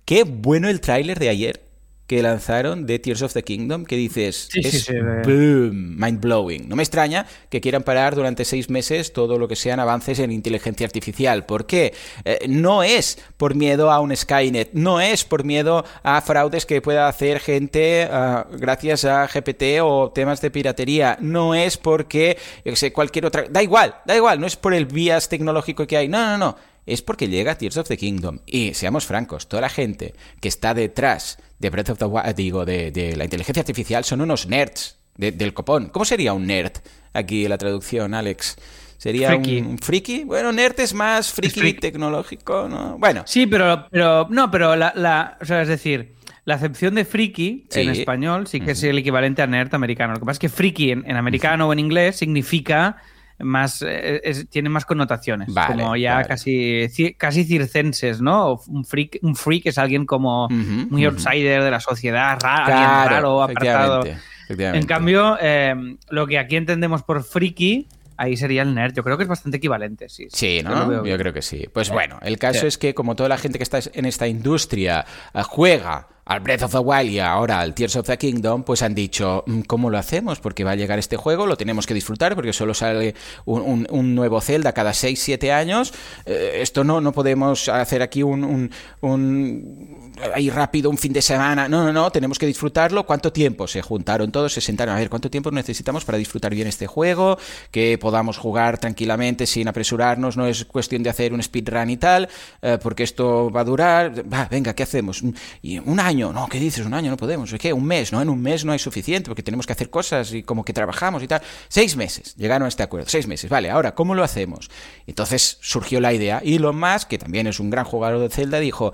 Qué 0.04 0.24
bueno 0.24 0.68
el 0.68 0.80
tráiler 0.80 1.18
de 1.18 1.28
ayer 1.28 1.71
que 2.06 2.22
lanzaron 2.22 2.86
de 2.86 2.98
Tears 2.98 3.22
of 3.22 3.32
the 3.32 3.42
Kingdom, 3.42 3.84
que 3.84 3.96
dices, 3.96 4.48
Sí, 4.50 4.60
es 4.62 4.84
sí, 4.84 4.92
boom, 5.24 5.96
mind 5.98 6.20
blowing. 6.20 6.68
No 6.68 6.76
me 6.76 6.82
extraña 6.82 7.26
que 7.48 7.60
quieran 7.60 7.82
parar 7.82 8.14
durante 8.14 8.44
seis 8.44 8.68
meses 8.68 9.12
todo 9.12 9.38
lo 9.38 9.48
que 9.48 9.56
sean 9.56 9.80
avances 9.80 10.18
en 10.18 10.32
inteligencia 10.32 10.86
artificial. 10.86 11.46
¿Por 11.46 11.66
qué? 11.66 11.94
Eh, 12.24 12.46
no 12.48 12.82
es 12.82 13.18
por 13.36 13.54
miedo 13.54 13.90
a 13.90 14.00
un 14.00 14.14
Skynet, 14.14 14.70
no 14.72 15.00
es 15.00 15.24
por 15.24 15.44
miedo 15.44 15.84
a 16.02 16.20
fraudes 16.20 16.66
que 16.66 16.82
pueda 16.82 17.08
hacer 17.08 17.40
gente 17.40 18.08
ah, 18.10 18.46
gracias 18.52 19.04
a 19.04 19.26
GPT 19.26 19.80
o 19.82 20.10
temas 20.12 20.40
de 20.40 20.50
piratería, 20.50 21.16
no 21.20 21.54
es 21.54 21.76
porque, 21.76 22.36
yo 22.64 22.76
sé, 22.76 22.92
cualquier 22.92 23.26
otra... 23.26 23.44
Da 23.48 23.62
igual, 23.62 23.96
da 24.04 24.16
igual, 24.16 24.40
no 24.40 24.46
es 24.46 24.56
por 24.56 24.74
el 24.74 24.86
vías 24.86 25.28
tecnológico 25.28 25.86
que 25.86 25.96
hay, 25.96 26.08
no, 26.08 26.18
no, 26.18 26.38
no. 26.38 26.71
Es 26.86 27.00
porque 27.02 27.28
llega 27.28 27.56
Tears 27.56 27.76
of 27.76 27.88
the 27.88 27.96
Kingdom. 27.96 28.38
Y 28.46 28.74
seamos 28.74 29.06
francos, 29.06 29.48
toda 29.48 29.60
la 29.60 29.68
gente 29.68 30.14
que 30.40 30.48
está 30.48 30.74
detrás 30.74 31.38
de 31.58 31.70
Breath 31.70 31.90
of 31.90 31.98
the 31.98 32.04
Wild, 32.06 32.34
digo, 32.34 32.64
de, 32.64 32.90
de 32.90 33.16
la 33.16 33.24
inteligencia 33.24 33.60
artificial 33.60 34.04
son 34.04 34.20
unos 34.20 34.46
nerds 34.48 34.98
de- 35.16 35.30
del 35.32 35.54
copón. 35.54 35.90
¿Cómo 35.90 36.04
sería 36.04 36.32
un 36.32 36.46
nerd 36.46 36.72
aquí 37.12 37.46
la 37.46 37.58
traducción, 37.58 38.14
Alex? 38.14 38.56
¿Sería 38.98 39.28
Friki. 39.30 39.58
un 39.58 39.78
friki? 39.78 40.24
Bueno, 40.24 40.52
nerd 40.52 40.78
es 40.80 40.94
más 40.94 41.32
friki 41.32 41.74
tecnológico, 41.74 42.68
¿no? 42.68 42.96
Bueno, 42.98 43.24
Sí, 43.26 43.46
pero, 43.46 43.86
pero 43.90 44.26
no, 44.30 44.50
pero 44.50 44.74
la, 44.76 44.92
la- 44.96 45.38
o 45.40 45.44
sea, 45.44 45.62
es 45.62 45.68
decir, 45.68 46.14
la 46.44 46.54
acepción 46.54 46.94
de 46.96 47.04
friki 47.04 47.66
Sí. 47.70 47.80
en 47.80 47.90
español 47.90 48.46
sí 48.48 48.60
que 48.60 48.72
es 48.72 48.82
el 48.82 48.98
equivalente 48.98 49.42
a 49.42 49.46
nerd 49.46 49.74
americano. 49.74 50.14
Lo 50.14 50.18
que 50.20 50.26
pasa 50.26 50.32
es 50.34 50.38
que 50.40 50.48
friki 50.48 50.90
en, 50.92 51.04
en 51.08 51.16
americano 51.16 51.68
o 51.68 51.72
en 51.72 51.78
inglés 51.80 52.16
significa 52.16 52.96
más, 53.38 53.82
eh, 53.82 54.20
es- 54.24 54.48
tiene 54.48 54.68
más 54.68 54.84
connotaciones, 54.84 55.52
Vale, 55.52 55.82
como 55.82 55.96
ya 55.96 56.14
vale. 56.16 56.28
casi, 56.28 56.52
ci- 56.88 57.16
casi 57.16 57.44
circenses, 57.44 58.20
¿no? 58.20 58.60
Un 58.68 58.84
freak, 58.84 59.18
un 59.22 59.34
freak 59.34 59.66
es 59.66 59.78
alguien 59.78 60.06
como 60.06 60.48
muy 60.48 61.04
outsider 61.04 61.62
de 61.62 61.70
la 61.70 61.80
sociedad, 61.80 62.38
ra- 62.40 62.64
alguien 62.64 62.76
claro, 62.84 63.10
raro, 63.10 63.42
apartado. 63.42 64.00
efectivamente, 64.02 64.22
efectivamente. 64.44 64.78
En 64.80 64.86
cambio, 64.86 65.36
eh, 65.40 65.74
lo 66.10 66.26
que 66.26 66.38
aquí 66.38 66.56
entendemos 66.56 67.02
por 67.02 67.22
friki, 67.24 67.88
ahí 68.16 68.36
sería 68.36 68.62
el 68.62 68.74
nerd. 68.74 68.94
Yo 68.94 69.02
creo 69.02 69.16
que 69.16 69.24
es 69.24 69.28
bastante 69.28 69.56
equivalente, 69.56 70.08
sí. 70.08 70.26
Sí, 70.30 70.60
¿no? 70.62 71.04
Yo 71.04 71.18
creo 71.18 71.32
que 71.32 71.42
sí. 71.42 71.66
Pues 71.72 71.90
bueno, 71.90 72.18
el 72.22 72.38
caso 72.38 72.60
Sí. 72.60 72.66
es 72.66 72.78
que 72.78 72.94
como 72.94 73.16
toda 73.16 73.28
la 73.28 73.38
gente 73.38 73.58
que 73.58 73.64
está 73.64 73.80
en 73.92 74.04
esta 74.04 74.28
industria 74.28 75.04
eh, 75.34 75.42
juega 75.42 76.06
al 76.32 76.40
Breath 76.40 76.62
of 76.62 76.72
the 76.72 76.78
Wild 76.78 77.10
y 77.10 77.18
ahora 77.18 77.60
al 77.60 77.74
Tears 77.74 77.96
of 77.96 78.06
the 78.06 78.16
Kingdom, 78.16 78.62
pues 78.64 78.82
han 78.82 78.94
dicho, 78.94 79.44
"Mm, 79.46 79.60
¿cómo 79.62 79.90
lo 79.90 79.98
hacemos? 79.98 80.40
Porque 80.40 80.64
va 80.64 80.70
a 80.72 80.76
llegar 80.76 80.98
este 80.98 81.16
juego, 81.16 81.46
lo 81.46 81.56
tenemos 81.56 81.86
que 81.86 81.94
disfrutar 81.94 82.34
porque 82.34 82.52
solo 82.52 82.74
sale 82.74 83.14
un, 83.44 83.60
un- 83.62 83.86
un 83.90 84.14
nuevo 84.14 84.40
Zelda 84.40 84.72
cada 84.72 84.92
6-7 84.94 85.52
años. 85.52 85.92
Eh, 86.24 86.58
esto 86.62 86.84
no, 86.84 87.00
no 87.00 87.12
podemos 87.12 87.68
hacer 87.68 88.02
aquí 88.02 88.22
un, 88.22 88.44
un, 88.44 88.70
un- 89.00 90.12
ahí 90.34 90.48
rápido 90.50 90.90
un 90.90 90.98
fin 90.98 91.12
de 91.12 91.22
semana. 91.22 91.68
No, 91.68 91.84
no, 91.84 91.92
no, 91.92 92.10
tenemos 92.10 92.38
que 92.38 92.46
disfrutarlo. 92.46 93.04
¿Cuánto 93.04 93.32
tiempo? 93.32 93.66
Se 93.66 93.82
juntaron 93.82 94.30
todos, 94.32 94.52
se 94.52 94.60
sentaron 94.60 94.94
a 94.94 94.98
ver 94.98 95.10
cuánto 95.10 95.30
tiempo 95.30 95.50
necesitamos 95.50 96.04
para 96.04 96.18
disfrutar 96.18 96.54
bien 96.54 96.68
este 96.68 96.86
juego, 96.86 97.36
que 97.70 97.98
podamos 97.98 98.38
jugar 98.38 98.78
tranquilamente 98.78 99.46
sin 99.46 99.68
apresurarnos, 99.68 100.36
no 100.36 100.46
es 100.46 100.64
cuestión 100.64 101.02
de 101.02 101.10
hacer 101.10 101.32
un 101.32 101.42
speedrun 101.42 101.90
y 101.90 101.96
tal, 101.96 102.28
eh, 102.62 102.78
porque 102.82 103.02
esto 103.02 103.50
va 103.50 103.60
a 103.60 103.64
durar. 103.64 104.24
Va, 104.32 104.48
venga, 104.50 104.74
¿qué 104.74 104.82
hacemos? 104.82 105.22
Y 105.62 105.78
un 105.78 106.00
año, 106.00 106.21
No, 106.30 106.46
¿qué 106.46 106.60
dices? 106.60 106.84
Un 106.84 106.92
año 106.92 107.10
no 107.10 107.16
podemos. 107.16 107.50
¿Es 107.50 107.58
qué? 107.58 107.72
Un 107.72 107.86
mes, 107.86 108.12
¿no? 108.12 108.20
En 108.20 108.28
un 108.28 108.42
mes 108.42 108.66
no 108.66 108.72
hay 108.72 108.78
suficiente 108.78 109.30
porque 109.30 109.42
tenemos 109.42 109.66
que 109.66 109.72
hacer 109.72 109.88
cosas 109.88 110.34
y 110.34 110.42
como 110.42 110.62
que 110.62 110.74
trabajamos 110.74 111.22
y 111.22 111.28
tal. 111.28 111.40
Seis 111.68 111.96
meses. 111.96 112.36
Llegaron 112.36 112.66
a 112.66 112.68
este 112.68 112.82
acuerdo. 112.82 113.08
Seis 113.08 113.26
meses. 113.26 113.48
Vale, 113.48 113.70
ahora, 113.70 113.94
¿cómo 113.94 114.14
lo 114.14 114.22
hacemos? 114.22 114.70
Entonces 115.06 115.56
surgió 115.62 116.00
la 116.00 116.12
idea. 116.12 116.42
Y 116.44 116.56
Elon 116.56 116.78
Musk, 116.78 117.08
que 117.08 117.18
también 117.18 117.46
es 117.46 117.58
un 117.58 117.70
gran 117.70 117.86
jugador 117.86 118.20
de 118.20 118.28
Zelda, 118.28 118.60
dijo, 118.60 118.92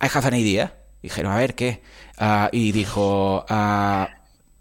I 0.00 0.06
have 0.14 0.28
an 0.28 0.34
idea. 0.34 0.76
Dijeron, 1.02 1.32
a 1.32 1.36
ver, 1.36 1.56
¿qué? 1.56 1.82
Ah, 2.16 2.48
y 2.52 2.70
dijo, 2.70 3.44
ah, 3.48 4.08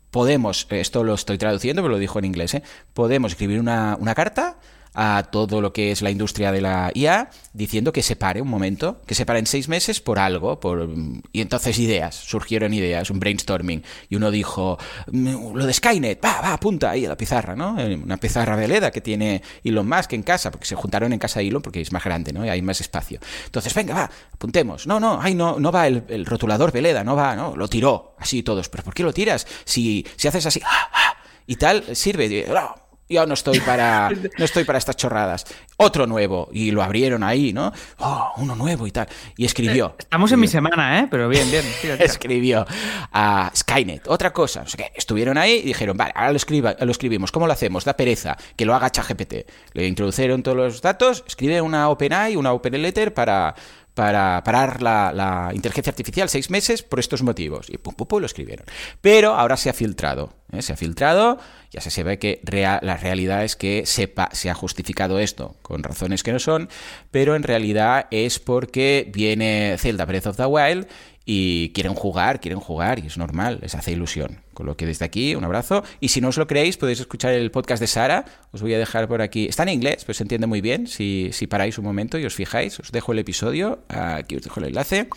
podemos, 0.09 0.67
esto 0.69 1.03
lo 1.03 1.13
estoy 1.13 1.37
traduciendo, 1.37 1.81
pero 1.81 1.93
lo 1.93 1.99
dijo 1.99 2.19
en 2.19 2.25
inglés, 2.25 2.55
¿eh? 2.55 2.63
podemos 2.93 3.33
escribir 3.33 3.59
una, 3.59 3.95
una 3.99 4.15
carta 4.15 4.57
a 4.93 5.23
todo 5.31 5.61
lo 5.61 5.71
que 5.71 5.91
es 5.91 6.01
la 6.01 6.11
industria 6.11 6.51
de 6.51 6.61
la 6.61 6.91
IA, 6.93 7.29
diciendo 7.53 7.93
que 7.93 8.01
se 8.03 8.15
pare 8.15 8.41
un 8.41 8.49
momento, 8.49 9.01
que 9.05 9.15
se 9.15 9.25
pare 9.25 9.39
en 9.39 9.45
seis 9.45 9.67
meses 9.69 10.01
por 10.01 10.19
algo, 10.19 10.59
por 10.59 10.89
y 11.31 11.41
entonces 11.41 11.79
ideas, 11.79 12.15
surgieron 12.15 12.73
ideas, 12.73 13.09
un 13.09 13.19
brainstorming, 13.19 13.83
y 14.09 14.15
uno 14.15 14.31
dijo, 14.31 14.77
"Mm, 15.11 15.53
lo 15.55 15.65
de 15.65 15.73
Skynet, 15.73 16.23
va, 16.23 16.41
va, 16.41 16.53
apunta 16.53 16.89
ahí 16.91 17.05
a 17.05 17.09
la 17.09 17.17
pizarra, 17.17 17.55
¿no? 17.55 17.79
Eh, 17.79 17.95
Una 17.95 18.17
pizarra 18.17 18.55
veleda 18.55 18.91
que 18.91 18.99
tiene 19.01 19.41
Elon 19.63 19.87
Musk 19.87 20.13
en 20.13 20.23
casa, 20.23 20.51
porque 20.51 20.65
se 20.65 20.75
juntaron 20.75 21.13
en 21.13 21.19
casa 21.19 21.39
de 21.39 21.47
Elon 21.47 21.61
porque 21.61 21.81
es 21.81 21.91
más 21.91 22.03
grande, 22.03 22.33
¿no? 22.33 22.45
Y 22.45 22.49
hay 22.49 22.61
más 22.61 22.81
espacio. 22.81 23.19
Entonces, 23.45 23.73
venga, 23.73 23.93
va, 23.93 24.09
apuntemos. 24.33 24.87
No, 24.87 24.99
no, 24.99 25.19
ay, 25.21 25.35
no, 25.35 25.59
no 25.59 25.71
va 25.71 25.87
el, 25.87 26.03
el 26.09 26.25
rotulador 26.25 26.71
veleda, 26.71 27.03
no 27.03 27.15
va, 27.15 27.35
no, 27.35 27.55
lo 27.55 27.67
tiró, 27.67 28.15
así 28.19 28.43
todos. 28.43 28.67
¿Pero 28.69 28.83
por 28.83 28.93
qué 28.93 29.03
lo 29.03 29.13
tiras? 29.13 29.47
Si, 29.63 30.05
si 30.17 30.27
haces 30.27 30.45
así, 30.45 30.59
¡ah, 30.65 30.89
ah! 30.93 31.13
y 31.47 31.55
tal, 31.55 31.95
sirve. 31.95 32.45
"No, 32.49 32.75
yo 33.11 33.25
no 33.25 33.33
estoy 33.33 33.59
para 33.59 34.09
no 34.37 34.45
estoy 34.45 34.63
para 34.63 34.79
estas 34.79 34.95
chorradas. 34.95 35.45
Otro 35.77 36.07
nuevo 36.07 36.49
y 36.51 36.71
lo 36.71 36.83
abrieron 36.83 37.23
ahí, 37.23 37.53
¿no? 37.53 37.71
Oh, 37.99 38.31
uno 38.37 38.55
nuevo 38.55 38.87
y 38.87 38.91
tal. 38.91 39.07
Y 39.35 39.45
escribió. 39.45 39.95
Estamos 39.97 40.31
en 40.31 40.39
mi 40.39 40.47
semana, 40.47 40.99
¿eh? 40.99 41.07
Pero 41.09 41.27
bien, 41.27 41.49
bien. 41.49 41.63
tira, 41.81 41.95
tira. 41.95 42.05
Escribió 42.05 42.65
a 43.11 43.51
Skynet, 43.55 44.07
otra 44.07 44.31
cosa, 44.31 44.61
no 44.61 44.67
sé 44.67 44.77
qué. 44.77 44.91
Estuvieron 44.95 45.37
ahí 45.37 45.53
y 45.53 45.61
dijeron, 45.61 45.97
vale, 45.97 46.11
ahora 46.15 46.31
lo, 46.31 46.37
escriba, 46.37 46.75
lo 46.79 46.91
escribimos. 46.91 47.31
¿Cómo 47.31 47.47
lo 47.47 47.53
hacemos? 47.53 47.85
Da 47.85 47.95
pereza, 47.95 48.37
que 48.55 48.65
lo 48.65 48.75
haga 48.75 48.89
ChatGPT. 48.89 49.33
Le 49.73 49.87
introdujeron 49.87 50.43
todos 50.43 50.57
los 50.57 50.81
datos, 50.81 51.23
escribe 51.27 51.61
una 51.61 51.89
OpenAI, 51.89 52.35
una 52.35 52.53
Open 52.53 52.81
Letter 52.81 53.13
para, 53.13 53.55
para 53.93 54.43
parar 54.43 54.81
la, 54.81 55.11
la 55.13 55.51
inteligencia 55.53 55.91
artificial 55.91 56.29
seis 56.29 56.49
meses 56.49 56.83
por 56.83 56.99
estos 56.99 57.23
motivos. 57.23 57.67
Y 57.69 57.77
pum, 57.77 57.93
pum, 57.93 58.07
pum, 58.07 58.19
lo 58.19 58.25
escribieron. 58.25 58.65
Pero 59.01 59.33
ahora 59.33 59.57
se 59.57 59.69
ha 59.69 59.73
filtrado. 59.73 60.33
¿Eh? 60.51 60.61
Se 60.61 60.73
ha 60.73 60.77
filtrado, 60.77 61.39
ya 61.71 61.81
se 61.81 62.03
ve 62.03 62.19
que 62.19 62.41
la 62.81 62.97
realidad 62.97 63.43
es 63.43 63.55
que 63.55 63.85
sepa, 63.85 64.29
se 64.33 64.49
ha 64.49 64.53
justificado 64.53 65.19
esto 65.19 65.55
con 65.61 65.83
razones 65.83 66.23
que 66.23 66.33
no 66.33 66.39
son, 66.39 66.69
pero 67.11 67.35
en 67.35 67.43
realidad 67.43 68.07
es 68.11 68.39
porque 68.39 69.09
viene 69.13 69.75
Zelda 69.77 70.05
Breath 70.05 70.27
of 70.27 70.37
the 70.37 70.45
Wild 70.45 70.87
y 71.25 71.69
quieren 71.69 71.93
jugar, 71.93 72.41
quieren 72.41 72.59
jugar 72.59 72.99
y 72.99 73.07
es 73.07 73.17
normal, 73.17 73.59
les 73.61 73.75
hace 73.75 73.91
ilusión. 73.91 74.41
Con 74.53 74.65
lo 74.65 74.75
que 74.75 74.85
desde 74.85 75.05
aquí, 75.05 75.33
un 75.35 75.43
abrazo. 75.43 75.83
Y 75.99 76.09
si 76.09 76.19
no 76.19 76.27
os 76.27 76.37
lo 76.37 76.45
creéis, 76.45 76.77
podéis 76.77 76.99
escuchar 76.99 77.33
el 77.33 77.51
podcast 77.51 77.79
de 77.79 77.87
Sara. 77.87 78.25
Os 78.51 78.61
voy 78.61 78.73
a 78.73 78.79
dejar 78.79 79.07
por 79.07 79.21
aquí. 79.21 79.45
Está 79.45 79.63
en 79.63 79.69
inglés, 79.69 80.03
pero 80.05 80.13
se 80.13 80.23
entiende 80.23 80.45
muy 80.45 80.61
bien. 80.61 80.87
Si, 80.87 81.29
si 81.31 81.47
paráis 81.47 81.77
un 81.77 81.85
momento 81.85 82.19
y 82.19 82.25
os 82.25 82.35
fijáis, 82.35 82.79
os 82.79 82.91
dejo 82.91 83.13
el 83.13 83.19
episodio. 83.19 83.79
Aquí 83.87 84.35
os 84.35 84.43
dejo 84.43 84.59
el 84.59 84.67
enlace. 84.67 85.07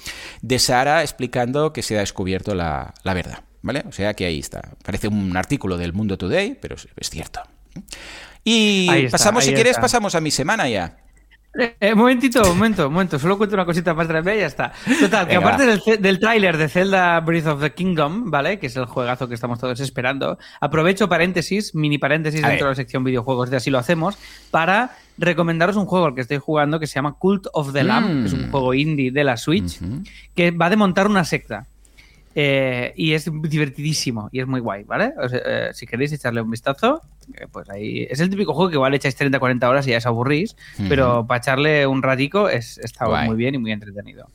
De 0.41 0.59
Sara 0.59 1.03
explicando 1.03 1.73
que 1.73 1.83
se 1.83 1.97
ha 1.97 2.01
descubierto 2.01 2.55
la, 2.55 2.95
la 3.03 3.15
verdad. 3.15 3.43
¿Vale? 3.65 3.83
O 3.89 3.93
sea 3.93 4.13
que 4.13 4.27
ahí 4.27 4.39
está. 4.39 4.61
Parece 4.85 5.09
un 5.09 5.35
artículo 5.37 5.79
del 5.79 5.95
Mundo 5.95 6.19
Today, 6.19 6.59
pero 6.61 6.77
es, 6.77 7.11
cierto. 7.11 7.41
Y 8.45 8.89
está, 8.91 9.13
pasamos, 9.13 9.43
si 9.45 9.55
quieres, 9.55 9.71
está. 9.73 9.81
pasamos 9.81 10.15
a 10.15 10.21
mi 10.21 10.31
semana 10.31 10.69
ya. 10.69 10.99
Eh, 11.59 11.77
eh, 11.81 11.93
un 11.93 12.01
momentito, 12.01 12.43
un 12.43 12.59
momento, 12.59 12.89
un 12.89 12.93
momento. 12.93 13.19
Solo 13.19 13.39
cuento 13.39 13.55
una 13.55 13.65
cosita 13.65 13.95
más 13.95 14.07
breve 14.07 14.37
y 14.37 14.41
ya 14.41 14.47
está. 14.47 14.73
Total, 15.01 15.27
que 15.27 15.39
Venga, 15.39 15.49
aparte 15.49 15.67
va. 15.67 15.77
del, 15.87 16.03
del 16.03 16.19
tráiler 16.19 16.59
de 16.59 16.69
Zelda 16.69 17.19
Breath 17.21 17.47
of 17.47 17.61
the 17.63 17.73
Kingdom, 17.73 18.31
¿vale? 18.31 18.59
Que 18.59 18.67
es 18.67 18.77
el 18.77 18.85
juegazo 18.85 19.29
que 19.29 19.35
estamos 19.35 19.59
todos 19.59 19.81
esperando. 19.81 20.37
Aprovecho 20.61 21.09
paréntesis, 21.09 21.75
mini 21.75 21.97
paréntesis 21.97 22.45
A 22.45 22.49
dentro 22.49 22.67
ver. 22.67 22.75
de 22.77 22.81
la 22.81 22.85
sección 22.85 23.03
videojuegos 23.05 23.49
de 23.49 23.57
Así 23.57 23.71
lo 23.71 23.79
hacemos, 23.79 24.19
para 24.51 24.91
recomendaros 25.17 25.77
un 25.77 25.87
juego 25.87 26.07
al 26.07 26.15
que 26.15 26.21
estoy 26.21 26.39
jugando 26.39 26.79
que 26.81 26.87
se 26.89 26.97
llama 26.97 27.15
Cult 27.19 27.47
of 27.55 27.73
the 27.73 27.83
Lamb, 27.85 28.11
Mm. 28.11 28.21
que 28.23 28.27
es 28.27 28.33
un 28.35 28.51
juego 28.51 28.75
indie 28.75 29.11
de 29.11 29.25
la 29.25 29.37
Switch, 29.39 29.79
que 30.35 30.51
va 30.51 30.69
de 30.69 30.77
montar 30.77 31.07
una 31.07 31.25
secta. 31.25 31.67
Eh, 32.37 32.93
y 32.97 33.13
es 33.13 33.31
divertidísimo 33.33 34.29
y 34.33 34.41
es 34.41 34.47
muy 34.47 34.59
guay, 34.61 34.83
¿vale? 34.83 35.13
O 35.23 35.29
sea, 35.29 35.41
eh, 35.45 35.71
si 35.73 35.87
queréis 35.87 36.13
echarle 36.13 36.41
un 36.41 36.51
vistazo, 36.51 37.01
eh, 37.35 37.47
pues 37.51 37.71
ahí 37.71 38.07
es 38.11 38.19
el 38.19 38.29
típico 38.29 38.53
juego 38.55 38.71
que 38.71 38.75
igual 38.75 38.93
echáis 38.95 39.17
30-40 39.17 39.69
horas 39.69 39.87
y 39.87 39.91
ya 39.91 39.99
os 39.99 40.07
aburrís, 40.07 40.57
pero 40.89 41.25
para 41.27 41.39
echarle 41.39 41.87
un 41.87 42.03
ratico 42.03 42.49
es, 42.49 42.79
está 42.79 43.07
Guay. 43.07 43.29
muy 43.29 43.37
bien 43.37 43.55
y 43.55 43.59
muy 43.59 43.71
entretenido. 43.71 44.27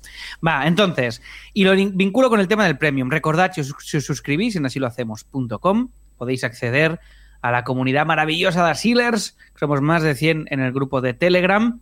Va, 0.46 0.66
entonces, 0.66 1.22
y 1.54 1.66
lo 1.66 1.74
vinculo 1.76 2.30
con 2.30 2.40
el 2.40 2.48
tema 2.48 2.66
del 2.66 2.78
premium. 2.78 3.10
Recordad, 3.10 3.52
si 3.54 3.62
os, 3.62 3.76
si 3.80 3.98
os 3.98 4.06
suscribís 4.06 4.56
en 4.56 4.66
así 4.66 4.80
lo 4.80 4.88
hacemos.com, 4.88 5.90
podéis 6.18 6.46
acceder 6.46 7.00
a 7.42 7.52
la 7.52 7.64
comunidad 7.64 8.06
maravillosa 8.06 8.68
de 8.68 8.76
Sealers, 8.76 9.38
somos 9.56 9.82
más 9.82 10.04
de 10.04 10.16
100 10.16 10.48
en 10.50 10.60
el 10.60 10.72
grupo 10.72 11.02
de 11.02 11.14
Telegram. 11.14 11.82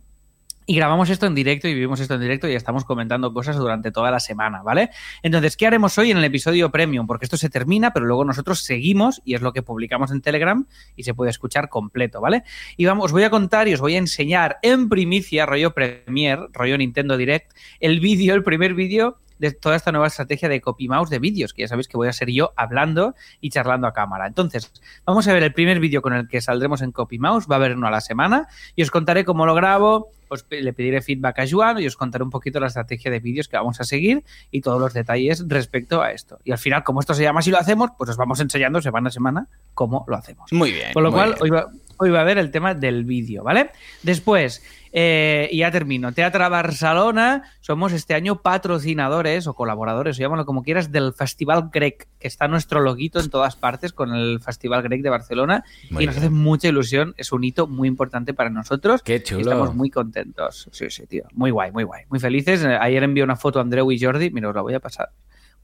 Y 0.70 0.76
grabamos 0.76 1.08
esto 1.08 1.24
en 1.24 1.34
directo 1.34 1.66
y 1.66 1.72
vivimos 1.72 1.98
esto 1.98 2.12
en 2.12 2.20
directo 2.20 2.46
y 2.46 2.52
estamos 2.52 2.84
comentando 2.84 3.32
cosas 3.32 3.56
durante 3.56 3.90
toda 3.90 4.10
la 4.10 4.20
semana, 4.20 4.60
¿vale? 4.60 4.90
Entonces, 5.22 5.56
¿qué 5.56 5.66
haremos 5.66 5.96
hoy 5.96 6.10
en 6.10 6.18
el 6.18 6.24
episodio 6.24 6.70
premium? 6.70 7.06
Porque 7.06 7.24
esto 7.24 7.38
se 7.38 7.48
termina, 7.48 7.94
pero 7.94 8.04
luego 8.04 8.22
nosotros 8.22 8.60
seguimos 8.60 9.22
y 9.24 9.32
es 9.32 9.40
lo 9.40 9.54
que 9.54 9.62
publicamos 9.62 10.10
en 10.10 10.20
Telegram 10.20 10.66
y 10.94 11.04
se 11.04 11.14
puede 11.14 11.30
escuchar 11.30 11.70
completo, 11.70 12.20
¿vale? 12.20 12.42
Y 12.76 12.84
vamos, 12.84 13.06
os 13.06 13.12
voy 13.12 13.22
a 13.22 13.30
contar 13.30 13.66
y 13.66 13.72
os 13.72 13.80
voy 13.80 13.94
a 13.94 13.98
enseñar 13.98 14.58
en 14.60 14.90
primicia, 14.90 15.46
rollo 15.46 15.72
Premier, 15.72 16.38
rollo 16.52 16.76
Nintendo 16.76 17.16
Direct, 17.16 17.50
el 17.80 18.00
vídeo, 18.00 18.34
el 18.34 18.42
primer 18.42 18.74
vídeo 18.74 19.16
de 19.38 19.52
toda 19.52 19.76
esta 19.76 19.92
nueva 19.92 20.06
estrategia 20.06 20.48
de 20.48 20.60
copy 20.60 20.88
mouse 20.88 21.10
de 21.10 21.18
vídeos, 21.18 21.52
que 21.52 21.62
ya 21.62 21.68
sabéis 21.68 21.88
que 21.88 21.96
voy 21.96 22.08
a 22.08 22.12
ser 22.12 22.30
yo 22.30 22.52
hablando 22.56 23.14
y 23.40 23.50
charlando 23.50 23.86
a 23.86 23.92
cámara. 23.92 24.26
Entonces, 24.26 24.72
vamos 25.04 25.26
a 25.28 25.32
ver 25.32 25.42
el 25.42 25.52
primer 25.52 25.80
vídeo 25.80 26.02
con 26.02 26.12
el 26.12 26.28
que 26.28 26.40
saldremos 26.40 26.82
en 26.82 26.92
copy 26.92 27.18
mouse, 27.18 27.46
va 27.50 27.56
a 27.56 27.58
haber 27.58 27.76
uno 27.76 27.86
a 27.86 27.90
la 27.90 28.00
semana 28.00 28.48
y 28.76 28.82
os 28.82 28.90
contaré 28.90 29.24
cómo 29.24 29.46
lo 29.46 29.54
grabo, 29.54 30.10
os 30.28 30.46
le 30.50 30.72
pediré 30.72 31.00
feedback 31.00 31.38
a 31.40 31.44
Joan 31.48 31.80
y 31.80 31.86
os 31.86 31.96
contaré 31.96 32.22
un 32.22 32.30
poquito 32.30 32.60
la 32.60 32.66
estrategia 32.66 33.10
de 33.10 33.20
vídeos 33.20 33.48
que 33.48 33.56
vamos 33.56 33.80
a 33.80 33.84
seguir 33.84 34.24
y 34.50 34.60
todos 34.60 34.80
los 34.80 34.92
detalles 34.92 35.44
respecto 35.48 36.02
a 36.02 36.12
esto. 36.12 36.38
Y 36.44 36.52
al 36.52 36.58
final, 36.58 36.84
como 36.84 37.00
esto 37.00 37.14
se 37.14 37.22
llama 37.22 37.42
si 37.42 37.50
lo 37.50 37.58
hacemos, 37.58 37.90
pues 37.96 38.10
os 38.10 38.16
vamos 38.16 38.40
enseñando 38.40 38.80
semana 38.82 39.08
a 39.08 39.12
semana 39.12 39.48
cómo 39.74 40.04
lo 40.08 40.16
hacemos. 40.16 40.52
Muy 40.52 40.72
bien. 40.72 40.92
Con 40.92 41.02
lo 41.02 41.12
cual, 41.12 41.30
bien. 41.30 41.42
hoy 41.42 41.50
va, 41.50 41.68
hoy 41.98 42.10
va 42.10 42.20
a 42.20 42.24
ver 42.24 42.38
el 42.38 42.50
tema 42.50 42.74
del 42.74 43.04
vídeo, 43.04 43.42
¿vale? 43.44 43.70
Después, 44.02 44.62
eh, 44.92 45.48
y 45.52 45.58
ya 45.58 45.70
termino. 45.70 46.12
Teatra 46.12 46.48
Barcelona, 46.48 47.42
somos 47.60 47.92
este 47.92 48.14
año 48.14 48.40
patrocinadores 48.40 49.46
o 49.46 49.54
colaboradores, 49.54 50.16
o 50.16 50.20
llámalo 50.20 50.46
como 50.46 50.62
quieras, 50.62 50.90
del 50.90 51.12
Festival 51.12 51.70
Grec, 51.72 52.08
que 52.18 52.28
está 52.28 52.48
nuestro 52.48 52.80
loguito 52.80 53.20
en 53.20 53.30
todas 53.30 53.56
partes 53.56 53.92
con 53.92 54.14
el 54.14 54.40
Festival 54.40 54.82
Grec 54.82 55.02
de 55.02 55.10
Barcelona. 55.10 55.64
Muy 55.90 56.04
y 56.04 56.06
nos 56.06 56.14
bien. 56.16 56.26
hace 56.26 56.30
mucha 56.34 56.68
ilusión, 56.68 57.14
es 57.16 57.32
un 57.32 57.44
hito 57.44 57.66
muy 57.66 57.88
importante 57.88 58.32
para 58.34 58.50
nosotros. 58.50 59.02
Qué 59.02 59.16
y 59.16 59.22
chulo. 59.22 59.40
estamos 59.40 59.74
muy 59.74 59.90
contentos. 59.90 60.68
Sí, 60.72 60.88
sí, 60.90 61.06
tío. 61.06 61.24
Muy 61.34 61.50
guay, 61.50 61.72
muy 61.72 61.84
guay. 61.84 62.04
Muy 62.08 62.20
felices. 62.20 62.62
Eh, 62.64 62.78
Ayer 62.80 63.02
envié 63.02 63.22
una 63.24 63.36
foto 63.36 63.58
a 63.58 63.62
Andreu 63.62 63.90
y 63.92 64.00
Jordi. 64.00 64.30
Mira, 64.30 64.48
os 64.48 64.54
la 64.54 64.62
voy 64.62 64.74
a 64.74 64.80
pasar 64.80 65.10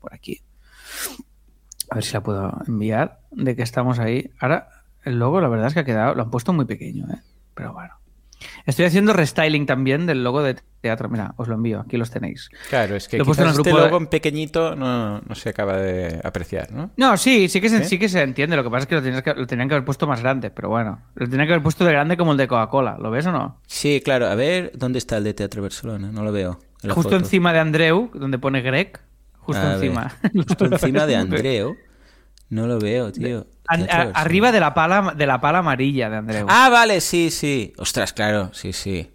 por 0.00 0.12
aquí. 0.12 0.42
A 1.90 1.96
ver 1.96 2.04
si 2.04 2.12
la 2.14 2.22
puedo 2.22 2.52
enviar. 2.66 3.20
De 3.30 3.56
que 3.56 3.62
estamos 3.62 3.98
ahí. 3.98 4.30
Ahora, 4.40 4.68
el 5.04 5.18
logo, 5.18 5.40
la 5.40 5.48
verdad 5.48 5.68
es 5.68 5.74
que 5.74 5.80
ha 5.80 5.84
quedado. 5.84 6.14
Lo 6.14 6.22
han 6.22 6.30
puesto 6.30 6.52
muy 6.52 6.64
pequeño, 6.64 7.06
¿eh? 7.12 7.20
Pero 7.54 7.72
bueno. 7.72 7.94
Estoy 8.66 8.84
haciendo 8.84 9.12
restyling 9.14 9.64
también 9.64 10.04
del 10.06 10.22
logo 10.22 10.42
de 10.42 10.56
teatro. 10.82 11.08
Mira, 11.08 11.32
os 11.36 11.48
lo 11.48 11.54
envío. 11.54 11.80
Aquí 11.80 11.96
los 11.96 12.10
tenéis. 12.10 12.50
Claro, 12.68 12.94
es 12.94 13.08
que 13.08 13.16
Lo 13.16 13.24
en 13.24 13.30
este 13.48 13.62
de- 13.62 13.72
logo 13.72 13.96
en 13.96 14.06
pequeñito 14.06 14.76
no, 14.76 15.20
no 15.20 15.34
se 15.34 15.48
acaba 15.48 15.78
de 15.78 16.20
apreciar, 16.22 16.70
¿no? 16.72 16.90
No, 16.98 17.16
sí, 17.16 17.48
sí 17.48 17.60
que, 17.62 17.70
se, 17.70 17.78
¿Eh? 17.78 17.84
sí 17.84 17.98
que 17.98 18.08
se 18.08 18.20
entiende. 18.20 18.56
Lo 18.56 18.62
que 18.64 18.68
pasa 18.70 18.80
es 18.82 18.86
que 18.86 18.96
lo, 18.96 19.02
tenías 19.02 19.22
que 19.22 19.32
lo 19.34 19.46
tenían 19.46 19.68
que 19.68 19.74
haber 19.76 19.84
puesto 19.86 20.06
más 20.06 20.20
grande. 20.20 20.50
Pero 20.50 20.68
bueno, 20.68 21.00
lo 21.14 21.26
tenían 21.28 21.46
que 21.46 21.54
haber 21.54 21.62
puesto 21.62 21.84
de 21.86 21.92
grande 21.92 22.16
como 22.18 22.32
el 22.32 22.38
de 22.38 22.46
Coca-Cola. 22.46 22.98
¿Lo 23.00 23.10
ves 23.10 23.24
o 23.26 23.32
no? 23.32 23.60
Sí, 23.66 24.02
claro. 24.04 24.26
A 24.26 24.34
ver, 24.34 24.72
¿dónde 24.74 24.98
está 24.98 25.16
el 25.16 25.24
de 25.24 25.32
Teatro 25.32 25.62
Barcelona? 25.62 26.10
No 26.12 26.22
lo 26.22 26.32
veo. 26.32 26.58
en 26.82 26.90
Justo 26.90 27.02
foto. 27.10 27.16
encima 27.16 27.52
de 27.54 27.60
Andreu, 27.60 28.10
donde 28.12 28.38
pone 28.38 28.60
Greg. 28.60 29.00
Justo 29.38 29.62
A 29.62 29.76
ver, 29.76 29.84
encima. 29.84 30.12
Justo 30.34 30.66
encima 30.66 31.06
de 31.06 31.16
Andreu. 31.16 31.76
No 32.50 32.66
lo 32.66 32.78
veo, 32.78 33.10
tío. 33.10 33.46
A- 33.68 34.10
arriba 34.20 34.52
de 34.52 34.60
la 34.60 34.74
pala 34.74 35.14
de 35.16 35.26
la 35.26 35.40
pala 35.40 35.58
amarilla 35.58 36.10
de 36.10 36.16
Andreu. 36.16 36.46
Ah, 36.48 36.68
vale, 36.70 37.00
sí, 37.00 37.30
sí. 37.30 37.72
Ostras, 37.78 38.12
claro, 38.12 38.50
sí, 38.52 38.72
sí. 38.72 39.10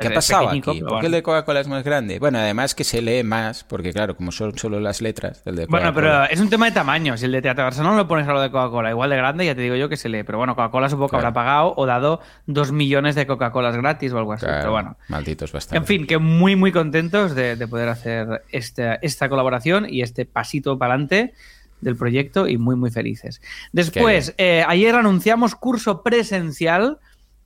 ¿Qué 0.00 0.08
ha 0.08 0.14
pasado 0.14 0.48
aquí? 0.48 0.62
¿Por 0.80 1.00
qué 1.00 1.06
el 1.06 1.12
de 1.12 1.22
Coca-Cola 1.22 1.60
es 1.60 1.68
más 1.68 1.84
grande? 1.84 2.18
Bueno, 2.18 2.38
además 2.38 2.74
que 2.74 2.82
se 2.82 3.02
lee 3.02 3.22
más, 3.22 3.62
porque 3.62 3.92
claro, 3.92 4.16
como 4.16 4.32
son 4.32 4.56
solo 4.56 4.80
las 4.80 5.02
letras 5.02 5.44
del 5.44 5.54
de 5.54 5.66
Bueno, 5.66 5.92
pero 5.92 6.24
es 6.24 6.40
un 6.40 6.48
tema 6.48 6.64
de 6.64 6.72
tamaño. 6.72 7.14
Si 7.18 7.26
el 7.26 7.32
de 7.32 7.42
Teatro 7.42 7.62
Barcelona 7.64 7.94
lo 7.98 8.08
pones 8.08 8.26
a 8.26 8.32
lo 8.32 8.40
de 8.40 8.50
Coca-Cola, 8.50 8.88
igual 8.88 9.10
de 9.10 9.16
grande, 9.16 9.44
ya 9.44 9.54
te 9.54 9.60
digo 9.60 9.76
yo 9.76 9.90
que 9.90 9.98
se 9.98 10.08
lee. 10.08 10.22
Pero 10.22 10.38
bueno, 10.38 10.56
Coca-Cola 10.56 10.88
supongo 10.88 11.08
que 11.08 11.16
Claro. 11.18 11.26
habrá 11.28 11.34
pagado 11.34 11.74
o 11.76 11.84
dado 11.84 12.20
dos 12.46 12.72
millones 12.72 13.14
de 13.16 13.26
Coca-Colas 13.26 13.76
gratis 13.76 14.12
o 14.14 14.18
algo 14.18 14.32
así. 14.32 14.46
Claro, 14.46 14.60
Pero 14.60 14.72
bueno. 14.72 14.96
malditos 15.08 15.52
bastardos. 15.52 15.82
En 15.82 15.86
fin, 15.86 16.06
que 16.06 16.16
muy, 16.16 16.56
muy 16.56 16.72
contentos 16.72 17.34
de, 17.34 17.56
de 17.56 17.68
poder 17.68 17.90
hacer 17.90 18.44
esta, 18.50 18.94
esta 18.94 19.28
colaboración 19.28 19.86
y 19.90 20.00
este 20.00 20.24
pasito 20.24 20.78
para 20.78 20.94
adelante 20.94 21.34
del 21.82 21.96
proyecto 21.96 22.48
y 22.48 22.56
muy, 22.56 22.76
muy 22.76 22.90
felices. 22.90 23.42
Después, 23.72 24.34
eh, 24.38 24.64
ayer 24.66 24.94
anunciamos 24.94 25.54
curso 25.54 26.02
presencial, 26.02 26.98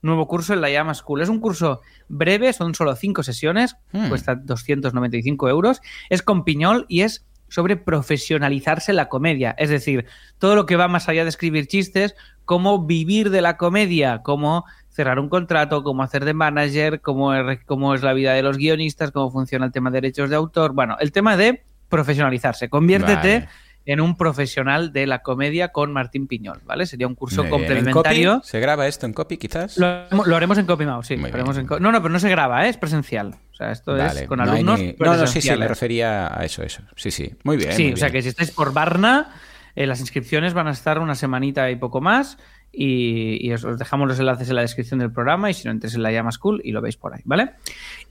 nuevo 0.02 0.28
curso 0.28 0.52
en 0.55 0.61
la 0.61 0.71
Llama 0.71 0.95
School. 0.95 1.23
Es 1.23 1.28
un 1.28 1.40
curso 1.40 1.81
breve, 2.09 2.52
son 2.52 2.75
solo 2.75 2.95
cinco 2.95 3.25
sesiones, 3.25 3.76
Hmm. 3.93 4.09
cuesta 4.09 4.37
295 4.37 5.49
euros, 5.49 5.81
es 6.11 6.23
con 6.23 6.45
piñol 6.45 6.87
y 6.88 7.00
es 7.00 7.26
sobre 7.49 7.76
profesionalizarse 7.76 8.93
la 8.93 9.09
comedia. 9.09 9.55
Es 9.59 9.71
decir, 9.71 10.07
todo 10.38 10.55
lo 10.55 10.66
que 10.66 10.76
va 10.76 10.88
más 10.88 11.09
allá 11.09 11.25
de 11.25 11.31
escribir 11.31 11.66
chistes, 11.66 12.14
cómo 12.45 12.87
vivir 12.87 13.31
de 13.31 13.40
la 13.40 13.57
comedia, 13.57 14.23
cómo 14.23 14.64
cerrar 14.90 15.19
un 15.19 15.28
contrato, 15.28 15.83
cómo 15.83 16.02
hacer 16.02 16.25
de 16.25 16.35
manager, 16.35 17.00
cómo 17.00 17.35
es, 17.35 17.61
cómo 17.64 17.95
es 17.95 18.02
la 18.02 18.14
vida 18.14 18.33
de 18.35 18.43
los 18.43 18.59
guionistas, 18.59 19.12
cómo 19.12 19.31
funciona 19.31 19.66
el 19.66 19.73
tema 19.73 19.90
de 19.90 20.00
derechos 20.00 20.28
de 20.28 20.37
autor. 20.37 20.73
Bueno, 20.73 20.97
el 21.00 21.12
tema 21.12 21.37
de 21.37 21.62
profesionalizarse. 21.88 22.69
Conviértete 22.69 23.40
Vale. 23.40 23.49
En 23.87 24.00
un 24.00 24.16
profesional 24.16 24.93
de 24.93 25.07
la 25.07 25.21
comedia 25.23 25.69
con 25.69 25.93
Martín 25.93 26.26
Piñol, 26.26 26.61
¿vale? 26.66 26.85
Sería 26.87 27.07
un 27.07 27.14
curso 27.14 27.43
Muy 27.45 27.50
bien. 27.50 27.62
¿En 27.62 27.69
complementario. 27.85 28.35
copy? 28.35 28.49
¿Se 28.49 28.61
graba 28.61 28.87
esto 28.87 29.07
en 29.07 29.12
copy, 29.14 29.37
quizás? 29.38 29.78
Lo, 29.78 30.07
lo 30.26 30.37
haremos 30.37 30.59
en 30.59 30.66
CopyMouse, 30.66 31.07
sí. 31.07 31.16
Muy 31.16 31.31
lo 31.31 31.35
haremos 31.37 31.55
bien. 31.57 31.62
en 31.64 31.69
co- 31.69 31.81
no, 31.81 31.93
no, 31.93 32.02
pero 32.02 32.12
no 32.12 32.19
se 32.19 32.28
graba, 32.28 32.66
¿eh? 32.66 32.69
es 32.69 32.76
presencial. 32.76 33.37
O 33.52 33.55
sea, 33.55 33.73
esto 33.73 33.93
Vale, 33.97 34.23
es 34.23 34.26
con 34.26 34.38
no 34.38 34.45
alumnos. 34.52 34.78
ni- 34.81 34.95
No, 34.99 35.16
no, 35.16 35.26
sí, 35.26 35.40
sí, 35.40 35.50
me 35.57 35.66
refería 35.69 36.38
a 36.38 36.45
eso, 36.45 36.62
eso. 36.62 36.83
Sí, 36.97 37.11
sí. 37.11 37.33
Muy 37.45 37.57
bien. 37.57 37.73
Sí, 37.73 37.85
muy 37.85 37.93
o 37.95 37.97
sea 37.97 38.11
que 38.11 38.21
si 38.21 38.28
estáis 38.28 38.50
por 38.50 38.73
Barna, 38.75 39.31
eh, 39.76 39.87
las 39.87 40.00
inscripciones 40.00 40.52
van 40.52 40.66
a 40.66 40.73
estar 40.73 40.99
una 40.99 41.14
semanita 41.14 41.71
y 41.71 41.76
poco 41.76 42.00
más. 42.00 42.38
Y, 42.78 43.38
y 43.40 43.52
os, 43.52 43.64
os 43.64 43.78
dejamos 43.78 44.06
los 44.06 44.21
enlaces 44.21 44.50
en 44.50 44.56
la 44.56 44.62
descripción 44.62 45.00
del 45.00 45.11
programa. 45.11 45.50
Y 45.50 45.54
si 45.54 45.64
no, 45.64 45.71
entres 45.71 45.95
en 45.95 46.02
la 46.02 46.12
llama 46.12 46.30
school 46.30 46.61
y 46.62 46.73
lo 46.73 46.83
veis 46.83 46.97
por 46.97 47.14
ahí, 47.14 47.23
¿vale? 47.25 47.52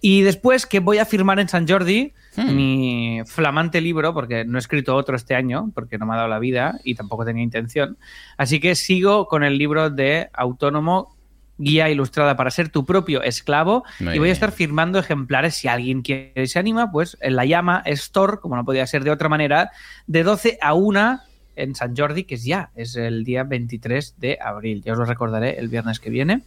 Y 0.01 0.21
después 0.21 0.65
que 0.65 0.79
voy 0.79 0.97
a 0.97 1.05
firmar 1.05 1.39
en 1.39 1.47
San 1.47 1.67
Jordi 1.67 2.13
Hmm. 2.35 2.55
mi 2.55 3.21
flamante 3.25 3.79
libro, 3.79 4.13
porque 4.13 4.43
no 4.45 4.57
he 4.57 4.59
escrito 4.59 4.95
otro 4.95 5.15
este 5.15 5.35
año, 5.35 5.71
porque 5.73 5.97
no 5.97 6.05
me 6.05 6.13
ha 6.13 6.17
dado 6.17 6.27
la 6.27 6.39
vida 6.39 6.79
y 6.83 6.95
tampoco 6.95 7.25
tenía 7.25 7.43
intención. 7.43 7.97
Así 8.37 8.59
que 8.59 8.75
sigo 8.75 9.27
con 9.27 9.43
el 9.43 9.57
libro 9.57 9.89
de 9.89 10.29
Autónomo. 10.33 11.15
Guía 11.57 11.89
ilustrada 11.89 12.35
para 12.35 12.51
ser 12.51 12.67
tu 12.67 12.85
propio 12.85 13.23
esclavo. 13.23 13.85
Muy 14.01 14.15
y 14.15 14.19
voy 14.19 14.27
a 14.27 14.33
estar 14.33 14.51
firmando 14.51 14.99
ejemplares. 14.99 15.55
Si 15.55 15.69
alguien 15.69 16.01
quiere 16.01 16.33
y 16.35 16.47
se 16.47 16.59
anima, 16.59 16.91
pues 16.91 17.17
en 17.21 17.37
la 17.37 17.45
llama 17.45 17.81
Store, 17.85 18.39
como 18.41 18.57
no 18.57 18.65
podía 18.65 18.85
ser 18.85 19.05
de 19.05 19.11
otra 19.11 19.29
manera, 19.29 19.71
de 20.05 20.23
12 20.23 20.57
a 20.61 20.73
1 20.73 21.21
en 21.55 21.75
San 21.75 21.95
Jordi, 21.95 22.23
que 22.23 22.35
es 22.35 22.43
ya, 22.43 22.71
es 22.75 22.95
el 22.95 23.23
día 23.23 23.43
23 23.43 24.15
de 24.17 24.37
abril. 24.41 24.81
Ya 24.83 24.93
os 24.93 24.97
lo 24.99 25.05
recordaré 25.05 25.59
el 25.59 25.67
viernes 25.69 25.99
que 25.99 26.09
viene. 26.09 26.41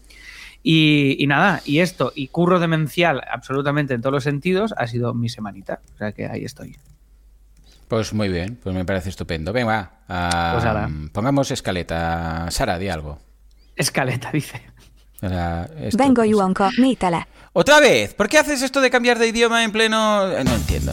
Y, 0.63 1.17
y 1.23 1.27
nada, 1.27 1.63
y 1.65 1.79
esto, 1.79 2.13
y 2.15 2.29
curro 2.29 2.59
demencial 2.59 3.23
absolutamente 3.31 3.95
en 3.95 4.01
todos 4.01 4.13
los 4.15 4.25
sentidos, 4.25 4.75
ha 4.77 4.87
sido 4.87 5.15
mi 5.15 5.29
semanita. 5.29 5.81
O 5.95 5.99
sea 5.99 6.13
que 6.13 6.27
ahí 6.27 6.45
estoy. 6.45 6.77
Pues 7.87 8.13
muy 8.13 8.29
bien, 8.29 8.59
pues 8.63 8.75
me 8.75 8.85
parece 8.85 9.09
estupendo. 9.09 9.53
Venga, 9.53 9.93
Pues 10.07 10.65
ahora. 10.65 10.91
pongamos 11.13 11.51
escaleta. 11.51 12.51
Sara, 12.51 12.79
di 12.79 12.89
algo. 12.89 13.19
Escaleta, 13.77 14.31
dice. 14.33 14.61
Esto, 15.81 15.99
Vengo, 15.99 16.23
pues. 16.23 16.35
Juanco, 16.35 16.69
mítale. 16.79 17.27
Otra 17.55 17.81
vez, 17.81 18.15
¿por 18.15 18.29
qué 18.29 18.39
haces 18.39 18.61
esto 18.63 18.81
de 18.81 18.91
cambiar 18.91 19.19
de 19.19 19.29
idioma 19.29 19.65
en 19.65 19.73
pleno...? 19.73 20.27
No 20.45 20.55
entiendo. 20.55 20.93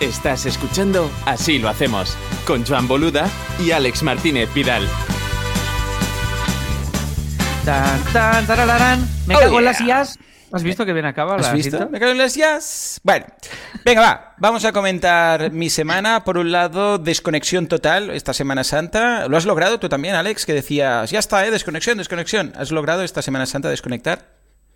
Estás 0.00 0.46
escuchando 0.46 1.10
Así 1.26 1.58
lo 1.58 1.68
hacemos 1.68 2.16
con 2.46 2.64
Joan 2.64 2.86
Boluda 2.86 3.28
y 3.58 3.72
Alex 3.72 4.02
Martínez 4.04 4.52
Vidal. 4.54 4.86
Tan, 7.64 8.00
tan, 8.12 8.46
tarararán. 8.46 9.06
Me 9.26 9.34
Oh, 9.36 9.40
cago 9.40 9.58
en 9.58 9.64
las. 9.64 9.80
IAS. 9.80 10.18
¿Has 10.50 10.62
visto 10.62 10.86
que 10.86 10.94
bien 10.94 11.04
acaba 11.04 11.36
la 11.36 11.48
¿Has 11.48 11.52
visto? 11.52 11.90
¿Me 11.90 11.98
cago 12.00 12.12
en 12.12 12.18
las 12.18 12.34
jazz? 12.34 13.00
Bueno, 13.02 13.26
venga, 13.84 14.00
va. 14.00 14.34
Vamos 14.38 14.64
a 14.64 14.72
comentar 14.72 15.50
mi 15.52 15.68
semana. 15.68 16.24
Por 16.24 16.38
un 16.38 16.50
lado, 16.52 16.96
desconexión 16.96 17.66
total 17.66 18.08
esta 18.10 18.32
Semana 18.32 18.64
Santa. 18.64 19.28
¿Lo 19.28 19.36
has 19.36 19.44
logrado 19.44 19.78
tú 19.78 19.90
también, 19.90 20.14
Alex? 20.14 20.46
Que 20.46 20.54
decías, 20.54 21.10
ya 21.10 21.18
está, 21.18 21.44
¿eh? 21.46 21.50
Desconexión, 21.50 21.98
desconexión. 21.98 22.54
¿Has 22.56 22.70
logrado 22.70 23.02
esta 23.02 23.20
Semana 23.20 23.44
Santa 23.44 23.68
desconectar? 23.68 24.24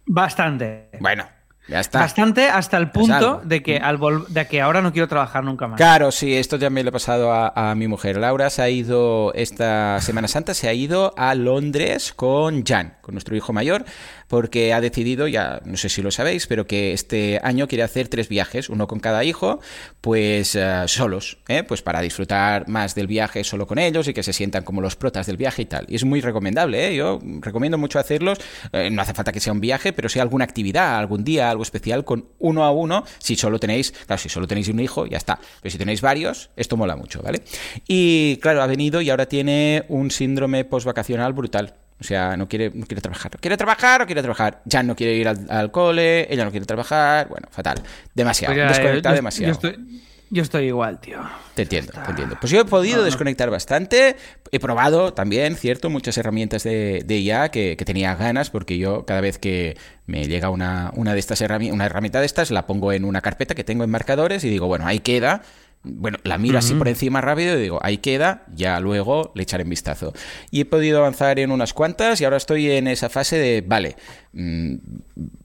Bastante. 0.04 0.90
Bueno, 1.00 1.26
ya 1.68 1.80
está. 1.80 2.00
Bastante 2.00 2.48
hasta 2.48 2.76
el 2.76 2.90
punto 2.90 3.40
de 3.44 3.62
que, 3.62 3.76
al 3.78 3.98
vol- 3.98 4.26
de 4.26 4.46
que 4.46 4.60
ahora 4.60 4.82
no 4.82 4.92
quiero 4.92 5.08
trabajar 5.08 5.44
nunca 5.44 5.66
más. 5.68 5.76
Claro, 5.76 6.10
sí, 6.10 6.34
esto 6.34 6.56
ya 6.56 6.70
me 6.70 6.82
lo 6.82 6.88
he 6.90 6.92
pasado 6.92 7.32
a, 7.32 7.52
a 7.70 7.74
mi 7.74 7.88
mujer. 7.88 8.16
Laura 8.16 8.50
se 8.50 8.62
ha 8.62 8.68
ido 8.68 9.32
esta 9.34 10.00
Semana 10.00 10.28
Santa, 10.28 10.54
se 10.54 10.68
ha 10.68 10.74
ido 10.74 11.14
a 11.16 11.34
Londres 11.34 12.12
con 12.14 12.64
Jan, 12.64 12.96
con 13.00 13.14
nuestro 13.14 13.36
hijo 13.36 13.52
mayor, 13.52 13.84
porque 14.28 14.72
ha 14.72 14.80
decidido, 14.80 15.28
ya 15.28 15.60
no 15.64 15.76
sé 15.76 15.88
si 15.88 16.02
lo 16.02 16.10
sabéis, 16.10 16.46
pero 16.46 16.66
que 16.66 16.92
este 16.92 17.38
año 17.42 17.68
quiere 17.68 17.84
hacer 17.84 18.08
tres 18.08 18.28
viajes, 18.28 18.68
uno 18.68 18.86
con 18.86 18.98
cada 18.98 19.24
hijo, 19.24 19.60
pues 20.00 20.54
eh, 20.56 20.82
solos, 20.86 21.38
¿eh? 21.48 21.62
pues 21.62 21.82
para 21.82 22.00
disfrutar 22.00 22.66
más 22.68 22.94
del 22.94 23.06
viaje 23.06 23.44
solo 23.44 23.66
con 23.66 23.78
ellos 23.78 24.08
y 24.08 24.14
que 24.14 24.22
se 24.22 24.32
sientan 24.32 24.64
como 24.64 24.80
los 24.80 24.96
protas 24.96 25.26
del 25.26 25.36
viaje 25.36 25.62
y 25.62 25.66
tal. 25.66 25.84
Y 25.88 25.96
es 25.96 26.04
muy 26.04 26.20
recomendable, 26.20 26.88
¿eh? 26.88 26.96
yo 26.96 27.20
recomiendo 27.40 27.78
mucho 27.78 27.98
hacerlos. 27.98 28.38
Eh, 28.72 28.90
no 28.90 29.02
hace 29.02 29.14
falta 29.14 29.32
que 29.32 29.40
sea 29.40 29.52
un 29.52 29.60
viaje, 29.60 29.92
pero 29.92 30.08
sea 30.08 30.22
alguna 30.22 30.44
actividad, 30.44 30.98
algún 30.98 31.24
día, 31.24 31.50
algo 31.52 31.62
especial 31.62 32.04
con 32.04 32.26
uno 32.40 32.64
a 32.64 32.72
uno. 32.72 33.04
Si 33.18 33.36
solo 33.36 33.60
tenéis, 33.60 33.92
claro, 33.92 34.20
si 34.20 34.28
solo 34.28 34.48
tenéis 34.48 34.68
un 34.68 34.80
hijo, 34.80 35.06
ya 35.06 35.18
está. 35.18 35.38
Pero 35.62 35.70
si 35.72 35.78
tenéis 35.78 36.00
varios, 36.00 36.50
esto 36.56 36.76
mola 36.76 36.96
mucho, 36.96 37.22
¿vale? 37.22 37.42
Y 37.86 38.36
claro, 38.38 38.62
ha 38.62 38.66
venido 38.66 39.00
y 39.00 39.10
ahora 39.10 39.26
tiene 39.26 39.84
un 39.88 40.10
síndrome 40.10 40.64
postvacacional 40.64 41.32
brutal. 41.32 41.74
O 42.00 42.04
sea, 42.04 42.36
no 42.36 42.48
quiere, 42.48 42.72
no 42.74 42.84
quiere 42.84 43.00
trabajar. 43.00 43.38
¿Quiere 43.38 43.56
trabajar 43.56 44.02
o 44.02 44.06
quiere 44.06 44.22
trabajar? 44.22 44.60
Ya 44.64 44.82
no 44.82 44.96
quiere 44.96 45.14
ir 45.14 45.28
al, 45.28 45.46
al 45.48 45.70
cole, 45.70 46.26
ella 46.32 46.44
no 46.44 46.50
quiere 46.50 46.66
trabajar. 46.66 47.28
Bueno, 47.28 47.46
fatal. 47.52 47.80
Demasiado. 48.12 48.54
Ya, 48.56 48.66
Desconectada 48.66 49.14
yo- 49.14 49.16
demasiado. 49.18 49.52
Yo 49.60 49.68
estoy, 49.68 50.02
yo 50.32 50.42
estoy 50.42 50.64
igual, 50.64 50.98
tío. 50.98 51.18
Te 51.54 51.62
entiendo, 51.62 51.92
te 51.92 52.10
entiendo. 52.10 52.36
Pues 52.40 52.50
yo 52.50 52.60
he 52.60 52.64
podido 52.64 53.04
desconectar 53.04 53.50
bastante. 53.50 54.16
He 54.50 54.58
probado 54.58 55.12
también, 55.12 55.56
cierto, 55.56 55.90
muchas 55.90 56.16
herramientas 56.16 56.62
de, 56.62 57.02
de 57.04 57.18
IA 57.18 57.50
que, 57.50 57.76
que 57.76 57.84
tenía 57.84 58.14
ganas, 58.14 58.48
porque 58.48 58.78
yo 58.78 59.04
cada 59.04 59.20
vez 59.20 59.36
que 59.38 59.76
me 60.06 60.26
llega 60.26 60.48
una, 60.48 60.90
una 60.96 61.12
de 61.12 61.20
estas 61.20 61.42
herramientas, 61.42 61.74
una 61.74 61.84
herramienta 61.84 62.20
de 62.20 62.26
estas, 62.26 62.50
la 62.50 62.66
pongo 62.66 62.94
en 62.94 63.04
una 63.04 63.20
carpeta 63.20 63.54
que 63.54 63.62
tengo 63.62 63.84
en 63.84 63.90
marcadores 63.90 64.42
y 64.44 64.48
digo, 64.48 64.68
bueno, 64.68 64.86
ahí 64.86 65.00
queda. 65.00 65.42
Bueno, 65.84 66.18
la 66.22 66.38
miro 66.38 66.58
así 66.58 66.74
por 66.74 66.86
encima 66.86 67.20
rápido 67.20 67.58
y 67.58 67.62
digo, 67.62 67.80
ahí 67.82 67.98
queda, 67.98 68.44
ya 68.54 68.78
luego 68.78 69.32
le 69.34 69.42
echaré 69.42 69.64
un 69.64 69.70
vistazo. 69.70 70.12
Y 70.52 70.60
he 70.60 70.64
podido 70.64 70.98
avanzar 70.98 71.40
en 71.40 71.50
unas 71.50 71.72
cuantas 71.72 72.20
y 72.20 72.24
ahora 72.24 72.36
estoy 72.36 72.70
en 72.70 72.86
esa 72.86 73.08
fase 73.08 73.36
de, 73.36 73.64
vale, 73.66 73.96
mm, 74.32 74.76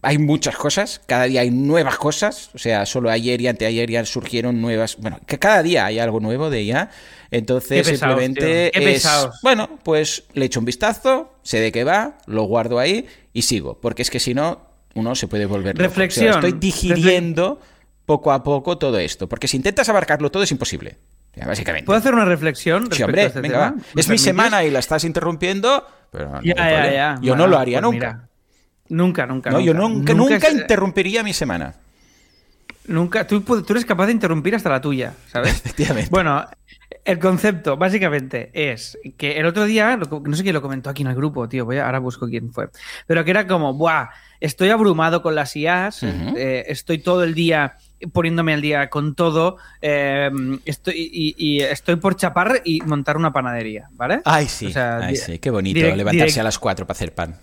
hay 0.03 0.19
muchas 0.19 0.55
cosas, 0.55 1.01
cada 1.07 1.23
día 1.23 1.41
hay 1.41 1.49
nuevas 1.49 1.97
cosas, 1.97 2.51
o 2.53 2.59
sea, 2.59 2.85
solo 2.85 3.09
ayer 3.09 3.41
y 3.41 3.47
anteayer 3.47 3.89
ya 3.89 4.05
surgieron 4.05 4.61
nuevas, 4.61 4.97
bueno, 4.97 5.19
que 5.25 5.39
cada 5.39 5.63
día 5.63 5.87
hay 5.87 5.97
algo 5.97 6.19
nuevo 6.19 6.51
de 6.51 6.59
ella, 6.59 6.91
entonces 7.31 7.87
Qué 7.87 7.93
pesados, 7.93 8.19
simplemente 8.19 8.71
qué 8.71 8.91
es, 8.91 9.09
bueno, 9.41 9.79
pues 9.83 10.25
le 10.33 10.45
echo 10.45 10.59
un 10.59 10.65
vistazo, 10.67 11.33
sé 11.41 11.59
de 11.59 11.71
qué 11.71 11.83
va, 11.83 12.19
lo 12.27 12.43
guardo 12.43 12.77
ahí 12.77 13.07
y 13.33 13.41
sigo, 13.41 13.79
porque 13.81 14.03
es 14.03 14.11
que 14.11 14.19
si 14.19 14.35
no, 14.35 14.67
uno 14.93 15.15
se 15.15 15.27
puede 15.27 15.47
volver 15.47 15.75
loco. 15.77 15.79
O 15.79 15.81
sea, 15.81 15.87
Reflexión. 15.87 16.33
estoy 16.35 16.51
digiriendo 16.53 17.59
poco 18.07 18.31
a 18.31 18.41
poco 18.41 18.77
todo 18.79 18.97
esto, 18.97 19.27
porque 19.29 19.47
si 19.47 19.57
intentas 19.57 19.87
abarcarlo 19.89 20.31
todo 20.31 20.41
es 20.41 20.51
imposible, 20.51 20.97
básicamente. 21.45 21.85
¿Puedo 21.85 21.99
hacer 21.99 22.13
una 22.15 22.25
reflexión 22.25 22.87
Sí, 22.91 23.03
hombre, 23.03 23.21
a 23.21 23.25
este 23.25 23.41
venga, 23.41 23.53
tema? 23.69 23.71
va. 23.77 23.83
¿Me 23.93 24.01
Es 24.01 24.07
mi 24.09 24.17
semana 24.17 24.63
y 24.63 24.71
la 24.71 24.79
estás 24.79 25.03
interrumpiendo, 25.03 25.85
pero 26.11 26.29
no 26.31 26.41
Ya, 26.41 26.55
ya, 26.55 26.91
ya. 26.91 27.15
Yo 27.21 27.33
Bueno, 27.33 27.43
no 27.43 27.47
lo 27.51 27.57
haría 27.59 27.81
pues 27.81 27.91
nunca. 27.93 28.13
mira. 28.13 28.29
Nunca, 28.89 29.25
nunca. 29.27 29.49
No, 29.51 29.59
yo 29.59 29.73
nunca, 29.73 30.13
nunca, 30.13 30.37
es- 30.37 30.53
interrumpiría 30.53 31.21
mi 31.21 31.33
semana. 31.33 31.75
Nunca. 32.87 33.27
Tú, 33.27 33.43
eres 33.69 33.83
capaz 33.85 34.05
de 34.05 34.13
interrumpir 34.13 34.55
hasta 34.55 34.69
la 34.69 34.79
tuya, 34.79 35.13
¿sabes? 35.31 35.51
Efectivamente. 35.65 36.09
Bueno, 36.09 36.45
el 37.03 37.19
concepto 37.19 37.75
básicamente 37.75 38.49
es 38.53 38.97
que 39.17 39.37
el 39.37 39.45
otro 39.45 39.65
día, 39.65 39.97
no 39.97 40.35
sé 40.35 40.43
quién 40.43 40.53
lo 40.55 40.61
comentó 40.61 40.89
aquí 40.89 41.01
en 41.01 41.09
el 41.09 41.15
grupo, 41.15 41.49
tío, 41.49 41.65
voy 41.65 41.77
a, 41.77 41.85
ahora 41.85 41.99
busco 41.99 42.27
quién 42.29 42.53
fue, 42.53 42.69
pero 43.05 43.25
que 43.25 43.31
era 43.31 43.45
como, 43.45 43.73
¡buah! 43.73 44.07
Estoy 44.39 44.69
abrumado 44.69 45.21
con 45.21 45.35
las 45.35 45.55
IAs, 45.55 46.03
eh, 46.03 46.63
estoy 46.67 46.99
todo 46.99 47.23
el 47.23 47.33
día 47.33 47.75
poniéndome 48.13 48.53
al 48.53 48.61
día 48.61 48.89
con 48.89 49.15
todo, 49.15 49.57
eh, 49.81 50.29
estoy, 50.65 50.93
y, 51.11 51.35
y 51.37 51.61
estoy 51.61 51.95
por 51.97 52.15
chapar 52.15 52.61
y 52.63 52.81
montar 52.81 53.17
una 53.17 53.33
panadería, 53.33 53.89
¿vale? 53.93 54.21
Ay, 54.25 54.47
sí, 54.47 54.67
O 54.67 54.69
sea, 54.71 54.97
ay, 54.97 55.15
sí, 55.15 55.39
qué 55.39 55.49
bonito 55.49 55.79
direct- 55.79 55.95
levantarse 55.95 56.35
direct- 56.35 56.39
a 56.41 56.43
las 56.43 56.59
4 56.59 56.85
para 56.85 56.95
hacer 56.97 57.13
pan. 57.13 57.35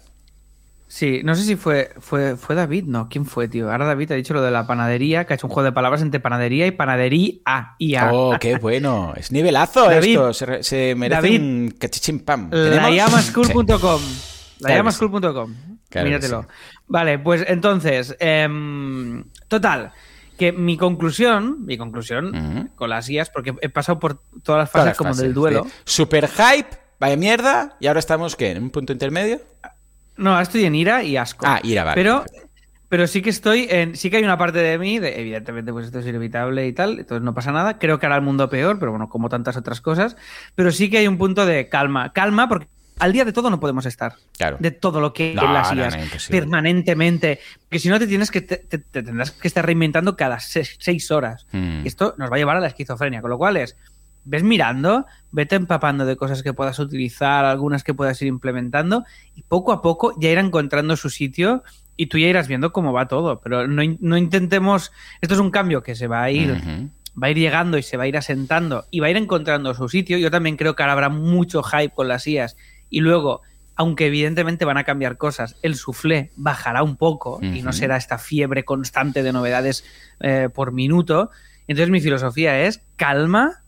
Sí, 0.87 1.23
no 1.25 1.35
sé 1.35 1.43
si 1.43 1.57
fue, 1.57 1.91
fue, 1.99 2.37
fue 2.37 2.55
David, 2.55 2.85
no, 2.85 3.09
¿quién 3.09 3.27
fue, 3.27 3.49
tío? 3.49 3.73
Ahora 3.73 3.85
David 3.85 4.13
ha 4.13 4.15
dicho 4.15 4.33
lo 4.33 4.43
de 4.43 4.53
la 4.53 4.65
panadería, 4.69 5.25
que 5.25 5.33
ha 5.33 5.37
hecho 5.37 5.49
un 5.49 5.53
juego 5.53 5.65
de 5.65 5.73
palabras 5.73 6.03
entre 6.03 6.21
panadería 6.21 6.69
y 6.69 6.71
panadería 6.71 7.75
y 7.79 7.95
a. 7.97 8.13
Oh, 8.13 8.37
qué 8.39 8.57
bueno. 8.61 9.13
Es 9.17 9.33
nivelazo 9.33 9.89
David, 9.89 10.11
esto. 10.11 10.33
Se, 10.33 10.47
re- 10.47 10.63
se 10.63 10.95
merece 10.95 11.21
David, 11.21 11.41
un 11.41 11.75
cachichín 11.81 12.21
pam. 12.21 12.49
La 12.53 12.71
¿Tenemos? 12.71 12.95
llamaschool.com. 12.95 14.01
Sí. 14.01 14.57
La 14.61 14.69
Claro 15.89 16.07
Míratelo. 16.07 16.43
sí. 16.43 16.49
Vale, 16.87 17.19
pues 17.19 17.45
entonces, 17.49 18.15
em, 18.21 19.25
total, 19.49 19.91
que 20.37 20.53
mi 20.53 20.77
conclusión, 20.77 21.65
mi 21.65 21.77
conclusión 21.79 22.71
con 22.75 22.91
las 22.91 23.09
guías, 23.09 23.31
porque 23.31 23.55
he 23.61 23.69
pasado 23.69 23.99
por 23.99 24.19
todas 24.19 24.35
las 24.35 24.43
Todas 24.45 24.71
fases 24.71 24.87
las 24.87 24.97
como 24.97 25.11
fases, 25.11 25.23
del 25.25 25.35
duelo. 25.35 25.65
sí. 25.65 25.73
Super 25.85 26.29
hype, 26.29 26.77
vaya 27.01 27.17
mierda. 27.17 27.77
Y 27.81 27.87
ahora 27.87 28.01
estamos, 28.01 28.37
¿qué? 28.37 28.51
¿En 28.53 28.63
un 28.65 28.71
punto 28.71 28.93
intermedio? 28.93 29.41
No, 30.17 30.41
estoy 30.41 30.65
en 30.65 30.75
ira 30.75 31.03
y 31.03 31.17
asco. 31.17 31.45
Ah, 31.49 31.61
ira, 31.63 31.83
vale, 31.85 31.95
Pero, 31.97 32.25
pero 32.89 33.07
sí 33.07 33.21
que 33.23 33.31
estoy 33.31 33.67
en. 33.69 33.97
Sí 33.97 34.11
que 34.11 34.19
hay 34.19 34.25
una 34.25 34.39
parte 34.39 34.59
de 34.59 34.79
mí, 34.79 34.99
de, 35.01 35.21
evidentemente, 35.21 35.73
pues 35.73 35.87
esto 35.87 35.99
es 35.99 36.07
inevitable 36.07 36.67
y 36.69 36.73
tal, 36.73 37.01
entonces 37.01 37.23
no 37.23 37.35
pasa 37.35 37.51
nada. 37.51 37.79
Creo 37.79 37.99
que 37.99 38.07
hará 38.07 38.17
el 38.17 38.23
mundo 38.23 38.49
peor, 38.49 38.79
pero 38.79 38.93
bueno, 38.93 39.09
como 39.09 39.29
tantas 39.29 39.57
otras 39.57 39.81
cosas. 39.81 40.17
Pero 40.55 40.71
sí 40.71 40.89
que 40.91 40.99
hay 40.99 41.09
un 41.09 41.19
punto 41.19 41.47
de 41.47 41.69
calma. 41.69 42.13
Calma, 42.13 42.49
porque 42.49 42.69
al 42.99 43.13
día 43.13 43.25
de 43.25 43.33
todo 43.33 43.51
no 43.51 43.59
podemos 43.61 43.87
estar. 43.87 44.15
Claro. 44.39 44.57
De 44.61 44.71
todo 44.71 45.01
lo 45.01 45.13
que 45.13 45.35
No, 45.35 45.53
las 45.53 45.73
IAs 45.75 45.97
no, 45.97 46.03
permanentemente. 46.31 47.41
Porque 47.65 47.79
si 47.79 47.89
no 47.89 47.99
te 47.99 48.07
tienes 48.07 48.31
que 48.31 48.41
te, 48.41 48.57
te- 48.59 48.79
te 48.79 49.03
tendrás 49.03 49.31
que 49.33 49.49
estar 49.49 49.65
reinventando 49.67 50.17
cada 50.17 50.41
seis, 50.41 50.77
seis 50.79 51.11
horas. 51.11 51.47
Mm. 51.53 51.81
Y 51.85 51.89
esto 51.89 52.15
nos 52.19 52.31
va 52.31 52.37
a 52.37 52.39
llevar 52.39 52.57
a 52.57 52.61
la 52.61 52.69
esquizofrenia. 52.69 53.21
Con 53.21 53.31
lo 53.31 53.39
cual 53.39 53.57
es, 53.57 53.77
ves 54.25 54.43
mirando, 54.43 55.07
vete 55.33 55.57
empapando 55.57 56.07
de 56.07 56.17
cosas 56.17 56.43
que 56.43 56.53
puedas 56.55 56.79
utilizar, 56.79 57.45
algunas 57.45 57.85
que 57.85 57.95
puedas 57.95 58.21
ir 58.23 58.29
implementando, 58.29 59.05
y 59.35 59.43
poco 59.43 59.73
a 59.73 59.83
poco 59.83 60.15
ya 60.19 60.31
irá 60.31 60.41
encontrando 60.41 60.97
su 60.97 61.11
sitio 61.11 61.63
y 61.97 62.07
tú 62.07 62.19
ya 62.19 62.29
irás 62.29 62.49
viendo 62.49 62.73
cómo 62.73 62.93
va 62.93 63.07
todo. 63.09 63.41
Pero 63.41 63.67
no, 63.69 63.83
no 64.01 64.17
intentemos. 64.17 64.93
Esto 65.21 65.35
es 65.35 65.41
un 65.41 65.51
cambio 65.51 65.83
que 65.83 65.95
se 65.95 66.07
va 66.07 66.23
a 66.23 66.31
ir 66.31 66.61
va 67.17 67.29
a 67.29 67.31
ir 67.31 67.37
llegando 67.39 67.79
y 67.79 67.83
se 67.85 67.97
va 67.97 68.03
a 68.03 68.07
ir 68.09 68.17
asentando 68.17 68.87
y 68.91 68.99
va 68.99 69.07
a 69.07 69.11
ir 69.11 69.17
encontrando 69.17 69.73
su 69.73 69.89
sitio. 69.89 70.19
Yo 70.19 70.33
también 70.33 70.57
creo 70.57 70.75
que 70.75 70.83
ahora 70.83 70.95
habrá 70.95 71.09
mucho 71.11 71.63
hype 71.63 71.91
con 71.95 72.09
las 72.09 72.27
IAS 72.27 72.57
y 72.97 73.01
luego, 73.01 73.43
aunque 73.77 74.07
evidentemente 74.07 74.65
van 74.65 74.77
a 74.79 74.85
cambiar 74.85 75.17
cosas, 75.17 75.57
el 75.63 75.75
soufflé 75.75 76.31
bajará 76.37 76.83
un 76.83 76.97
poco 76.97 77.41
y 77.43 77.63
no 77.63 77.73
será 77.73 77.97
esta 77.97 78.19
fiebre 78.19 78.65
constante 78.65 79.23
de 79.23 79.33
novedades 79.33 79.85
eh, 80.21 80.49
por 80.55 80.73
minuto. 80.73 81.31
Entonces 81.67 81.91
mi 81.91 82.01
filosofía 82.01 82.61
es 82.61 82.81
calma, 82.97 83.61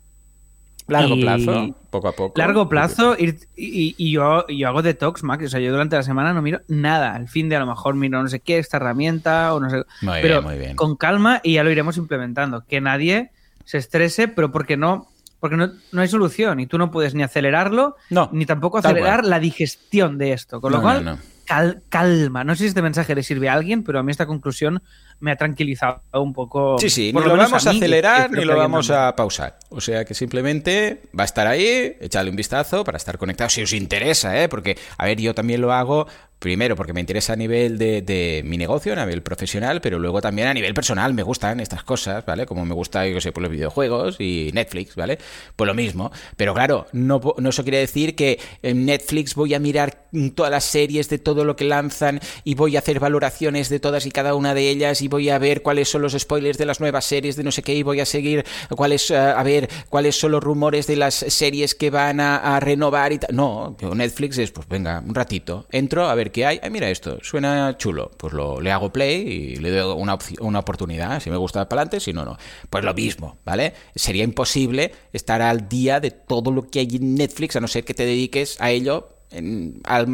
Largo 0.88 1.16
Y- 1.16 1.20
plazo, 1.22 1.74
poco 1.90 2.06
a 2.06 2.12
poco. 2.12 2.38
largo 2.38 2.68
plazo 2.68 3.16
ir- 3.16 3.48
y, 3.56 3.96
y 3.98 4.12
yo, 4.12 4.46
yo 4.46 4.68
hago 4.68 4.82
detox, 4.82 5.24
Max. 5.24 5.44
O 5.46 5.48
sea, 5.48 5.58
yo 5.58 5.72
durante 5.72 5.96
la 5.96 6.04
semana 6.04 6.32
no 6.32 6.42
miro 6.42 6.60
nada. 6.68 7.12
Al 7.16 7.26
fin 7.26 7.48
de 7.48 7.56
a 7.56 7.58
lo 7.58 7.66
mejor 7.66 7.96
miro 7.96 8.22
no 8.22 8.28
sé 8.28 8.38
qué, 8.38 8.58
esta 8.58 8.76
herramienta 8.76 9.52
o 9.52 9.58
no 9.58 9.68
sé. 9.68 9.78
Muy 10.02 10.18
pero 10.22 10.42
bien, 10.42 10.44
muy 10.44 10.58
bien. 10.64 10.76
con 10.76 10.94
calma 10.94 11.40
y 11.42 11.54
ya 11.54 11.64
lo 11.64 11.72
iremos 11.72 11.96
implementando. 11.96 12.64
Que 12.68 12.80
nadie 12.80 13.32
se 13.64 13.78
estrese, 13.78 14.28
pero 14.28 14.52
porque 14.52 14.76
no, 14.76 15.08
porque 15.40 15.56
no, 15.56 15.70
no 15.92 16.00
hay 16.00 16.08
solución 16.08 16.60
y 16.60 16.66
tú 16.66 16.78
no 16.78 16.90
puedes 16.90 17.14
ni 17.14 17.22
acelerarlo, 17.22 17.96
No, 18.10 18.28
ni 18.32 18.46
tampoco 18.46 18.78
acelerar 18.78 19.24
la 19.24 19.38
digestión 19.40 20.18
de 20.18 20.32
esto. 20.32 20.60
Con 20.60 20.72
lo 20.72 20.78
No, 20.78 20.82
cual, 20.82 21.04
no, 21.04 21.12
no. 21.16 21.18
cal- 21.44 21.82
calma. 21.88 22.42
No 22.44 22.54
sé 22.54 22.64
si 22.64 22.68
este 22.68 22.82
mensaje 22.82 23.14
le 23.14 23.22
sirve 23.22 23.48
a 23.48 23.52
alguien, 23.54 23.82
pero 23.84 23.98
a 23.98 24.02
mí 24.02 24.10
esta 24.10 24.26
conclusión 24.26 24.82
me 25.20 25.30
ha 25.32 25.36
tranquilizado 25.36 26.02
un 26.14 26.32
poco. 26.32 26.78
Sí, 26.78 26.90
sí, 26.90 27.12
por 27.12 27.22
ni 27.22 27.28
lo 27.30 27.36
vamos 27.36 27.66
a 27.66 27.70
mí, 27.72 27.76
acelerar 27.78 28.30
ni 28.30 28.44
lo 28.44 28.56
vamos 28.56 28.88
también. 28.88 29.08
a 29.08 29.16
pausar. 29.16 29.58
O 29.70 29.80
sea 29.80 30.04
que 30.04 30.14
simplemente 30.14 31.02
va 31.18 31.22
a 31.22 31.26
estar 31.26 31.46
ahí, 31.46 31.96
echarle 32.00 32.30
un 32.30 32.36
vistazo 32.36 32.84
para 32.84 32.98
estar 32.98 33.16
conectado 33.18 33.48
si 33.50 33.62
os 33.62 33.72
interesa, 33.72 34.42
¿eh? 34.42 34.48
Porque, 34.48 34.76
a 34.98 35.04
ver, 35.06 35.18
yo 35.20 35.34
también 35.34 35.60
lo 35.60 35.72
hago 35.72 36.06
primero 36.38 36.76
porque 36.76 36.92
me 36.92 37.00
interesa 37.00 37.32
a 37.32 37.36
nivel 37.36 37.78
de, 37.78 38.02
de 38.02 38.42
mi 38.44 38.58
negocio, 38.58 38.92
a 38.92 38.96
nivel 38.96 39.22
profesional, 39.22 39.80
pero 39.80 39.98
luego 39.98 40.20
también 40.20 40.48
a 40.48 40.54
nivel 40.54 40.74
personal 40.74 41.14
me 41.14 41.22
gustan 41.22 41.60
estas 41.60 41.82
cosas, 41.82 42.24
¿vale? 42.26 42.46
Como 42.46 42.64
me 42.64 42.74
gusta, 42.74 43.06
yo 43.06 43.20
sé, 43.20 43.32
por 43.32 43.42
los 43.42 43.50
videojuegos 43.50 44.16
y 44.20 44.50
Netflix, 44.52 44.94
¿vale? 44.96 45.18
Pues 45.56 45.66
lo 45.66 45.74
mismo. 45.74 46.12
Pero 46.36 46.54
claro, 46.54 46.86
no, 46.92 47.20
no 47.38 47.48
eso 47.48 47.62
quiere 47.62 47.78
decir 47.78 48.14
que 48.14 48.38
en 48.62 48.84
Netflix 48.84 49.34
voy 49.34 49.54
a 49.54 49.58
mirar 49.58 50.06
todas 50.34 50.50
las 50.50 50.64
series 50.64 51.08
de 51.08 51.18
todo 51.18 51.44
lo 51.44 51.56
que 51.56 51.64
lanzan 51.64 52.20
y 52.44 52.54
voy 52.54 52.76
a 52.76 52.78
hacer 52.80 53.00
valoraciones 53.00 53.68
de 53.68 53.80
todas 53.80 54.06
y 54.06 54.10
cada 54.10 54.34
una 54.34 54.54
de 54.54 54.68
ellas 54.70 55.02
y 55.02 55.08
voy 55.08 55.30
a 55.30 55.38
ver 55.38 55.62
cuáles 55.62 55.88
son 55.88 56.02
los 56.02 56.12
spoilers 56.12 56.58
de 56.58 56.66
las 56.66 56.80
nuevas 56.80 57.04
series 57.04 57.36
de 57.36 57.44
no 57.44 57.50
sé 57.50 57.62
qué 57.62 57.74
y 57.74 57.82
voy 57.82 58.00
a 58.00 58.06
seguir 58.06 58.44
cuáles, 58.70 59.10
eh, 59.10 59.16
a 59.16 59.42
ver 59.42 59.68
cuáles 59.88 60.18
son 60.18 60.32
los 60.32 60.42
rumores 60.42 60.86
de 60.86 60.96
las 60.96 61.14
series 61.14 61.74
que 61.74 61.90
van 61.90 62.20
a, 62.20 62.56
a 62.56 62.60
renovar 62.60 63.12
y 63.12 63.18
tal. 63.18 63.34
No, 63.34 63.76
Netflix 63.94 64.38
es, 64.38 64.50
pues 64.50 64.68
venga, 64.68 65.02
un 65.06 65.14
ratito, 65.14 65.66
entro 65.70 66.08
a 66.08 66.14
ver 66.14 66.25
qué 66.30 66.46
hay. 66.46 66.60
Ay, 66.62 66.70
mira 66.70 66.88
esto, 66.90 67.18
suena 67.22 67.76
chulo. 67.78 68.10
Pues 68.16 68.32
lo, 68.32 68.60
le 68.60 68.72
hago 68.72 68.92
play 68.92 69.20
y 69.22 69.56
le 69.56 69.70
doy 69.70 69.94
una, 70.00 70.18
una 70.40 70.58
oportunidad. 70.58 71.20
Si 71.20 71.30
me 71.30 71.36
gusta, 71.36 71.68
para 71.68 71.82
adelante, 71.82 72.00
si 72.00 72.12
no, 72.12 72.24
no. 72.24 72.36
Pues 72.70 72.84
lo 72.84 72.94
mismo, 72.94 73.38
¿vale? 73.44 73.74
Sería 73.94 74.24
imposible 74.24 74.92
estar 75.12 75.42
al 75.42 75.68
día 75.68 76.00
de 76.00 76.10
todo 76.10 76.50
lo 76.50 76.62
que 76.68 76.80
hay 76.80 76.88
en 76.96 77.14
Netflix, 77.14 77.56
a 77.56 77.60
no 77.60 77.68
ser 77.68 77.84
que 77.84 77.94
te 77.94 78.04
dediques 78.06 78.60
a 78.60 78.70
ello 78.70 79.08
en- 79.30 79.80
al 79.84 80.06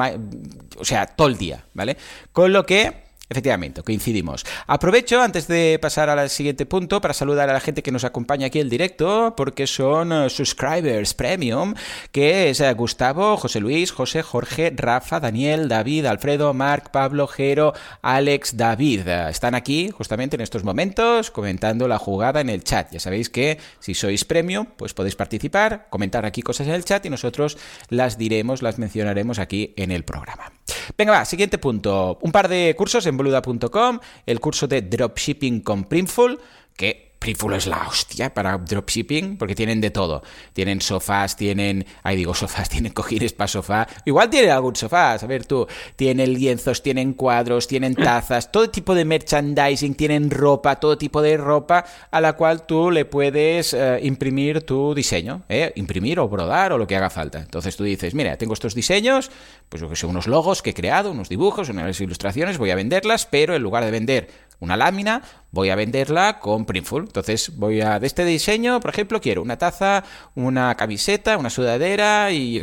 o 0.78 0.84
sea, 0.84 1.06
todo 1.06 1.28
el 1.28 1.36
día, 1.36 1.64
¿vale? 1.74 1.96
Con 2.32 2.52
lo 2.52 2.64
que 2.64 3.01
Efectivamente, 3.32 3.82
coincidimos. 3.82 4.44
Aprovecho 4.66 5.22
antes 5.22 5.48
de 5.48 5.78
pasar 5.80 6.10
al 6.10 6.28
siguiente 6.28 6.66
punto 6.66 7.00
para 7.00 7.14
saludar 7.14 7.48
a 7.48 7.54
la 7.54 7.60
gente 7.60 7.82
que 7.82 7.90
nos 7.90 8.04
acompaña 8.04 8.48
aquí 8.48 8.60
en 8.60 8.68
directo, 8.68 9.32
porque 9.34 9.66
son 9.66 10.12
eh, 10.12 10.28
subscribers 10.28 11.14
premium, 11.14 11.72
que 12.10 12.50
es 12.50 12.60
eh, 12.60 12.70
Gustavo, 12.74 13.38
José 13.38 13.60
Luis, 13.60 13.90
José, 13.90 14.22
Jorge, 14.22 14.70
Rafa, 14.76 15.18
Daniel, 15.18 15.66
David, 15.66 16.04
Alfredo, 16.04 16.52
Marc, 16.52 16.90
Pablo, 16.90 17.26
Jero, 17.26 17.72
Alex, 18.02 18.54
David. 18.58 19.08
Eh, 19.08 19.30
Están 19.30 19.54
aquí 19.54 19.88
justamente 19.90 20.36
en 20.36 20.42
estos 20.42 20.62
momentos 20.62 21.30
comentando 21.30 21.88
la 21.88 21.98
jugada 21.98 22.42
en 22.42 22.50
el 22.50 22.62
chat. 22.62 22.92
Ya 22.92 23.00
sabéis 23.00 23.30
que 23.30 23.56
si 23.80 23.94
sois 23.94 24.26
premium, 24.26 24.66
pues 24.76 24.92
podéis 24.92 25.16
participar, 25.16 25.86
comentar 25.88 26.26
aquí 26.26 26.42
cosas 26.42 26.66
en 26.66 26.74
el 26.74 26.84
chat 26.84 27.06
y 27.06 27.08
nosotros 27.08 27.56
las 27.88 28.18
diremos, 28.18 28.60
las 28.60 28.78
mencionaremos 28.78 29.38
aquí 29.38 29.72
en 29.78 29.90
el 29.90 30.04
programa. 30.04 30.52
Venga, 30.96 31.12
va, 31.12 31.24
siguiente 31.24 31.58
punto. 31.58 32.18
Un 32.22 32.32
par 32.32 32.48
de 32.48 32.74
cursos 32.76 33.06
en 33.06 33.16
boluda.com, 33.16 34.00
el 34.26 34.40
curso 34.40 34.66
de 34.66 34.82
dropshipping 34.82 35.60
con 35.60 35.84
Printful, 35.84 36.40
que 36.76 37.11
Printful 37.22 37.54
es 37.54 37.68
la 37.68 37.86
hostia 37.86 38.34
para 38.34 38.58
dropshipping, 38.58 39.36
porque 39.36 39.54
tienen 39.54 39.80
de 39.80 39.92
todo. 39.92 40.24
Tienen 40.52 40.80
sofás, 40.80 41.36
tienen, 41.36 41.86
ahí 42.02 42.16
digo 42.16 42.34
sofás, 42.34 42.68
tienen 42.68 42.92
cojines 42.92 43.32
para 43.32 43.46
sofá. 43.46 43.86
Igual 44.04 44.28
tienen 44.28 44.50
algún 44.50 44.74
sofá, 44.74 45.12
a 45.12 45.26
ver 45.28 45.46
tú. 45.46 45.68
Tienen 45.94 46.34
lienzos, 46.34 46.82
tienen 46.82 47.12
cuadros, 47.12 47.68
tienen 47.68 47.94
tazas, 47.94 48.50
todo 48.50 48.68
tipo 48.70 48.92
de 48.96 49.04
merchandising, 49.04 49.94
tienen 49.94 50.32
ropa, 50.32 50.80
todo 50.80 50.98
tipo 50.98 51.22
de 51.22 51.36
ropa 51.36 51.84
a 52.10 52.20
la 52.20 52.32
cual 52.32 52.66
tú 52.66 52.90
le 52.90 53.04
puedes 53.04 53.72
eh, 53.72 54.00
imprimir 54.02 54.62
tu 54.62 54.92
diseño, 54.92 55.44
¿eh? 55.48 55.72
imprimir 55.76 56.18
o 56.18 56.28
brodar 56.28 56.72
o 56.72 56.78
lo 56.78 56.88
que 56.88 56.96
haga 56.96 57.08
falta. 57.08 57.38
Entonces 57.38 57.76
tú 57.76 57.84
dices, 57.84 58.14
mira, 58.14 58.36
tengo 58.36 58.54
estos 58.54 58.74
diseños, 58.74 59.30
pues 59.68 59.80
yo 59.80 59.88
que 59.88 59.94
sé, 59.94 60.06
unos 60.06 60.26
logos 60.26 60.60
que 60.60 60.70
he 60.70 60.74
creado, 60.74 61.12
unos 61.12 61.28
dibujos, 61.28 61.68
unas 61.68 62.00
ilustraciones, 62.00 62.58
voy 62.58 62.72
a 62.72 62.74
venderlas, 62.74 63.26
pero 63.26 63.54
en 63.54 63.62
lugar 63.62 63.84
de 63.84 63.92
vender 63.92 64.28
una 64.62 64.76
lámina, 64.76 65.22
voy 65.50 65.70
a 65.70 65.76
venderla 65.76 66.38
con 66.38 66.64
Printful. 66.64 67.02
Entonces 67.02 67.56
voy 67.56 67.80
a, 67.80 67.98
de 67.98 68.06
este 68.06 68.24
diseño, 68.24 68.78
por 68.78 68.90
ejemplo, 68.90 69.20
quiero 69.20 69.42
una 69.42 69.58
taza, 69.58 70.04
una 70.36 70.76
camiseta, 70.76 71.36
una 71.36 71.50
sudadera 71.50 72.30
y, 72.30 72.62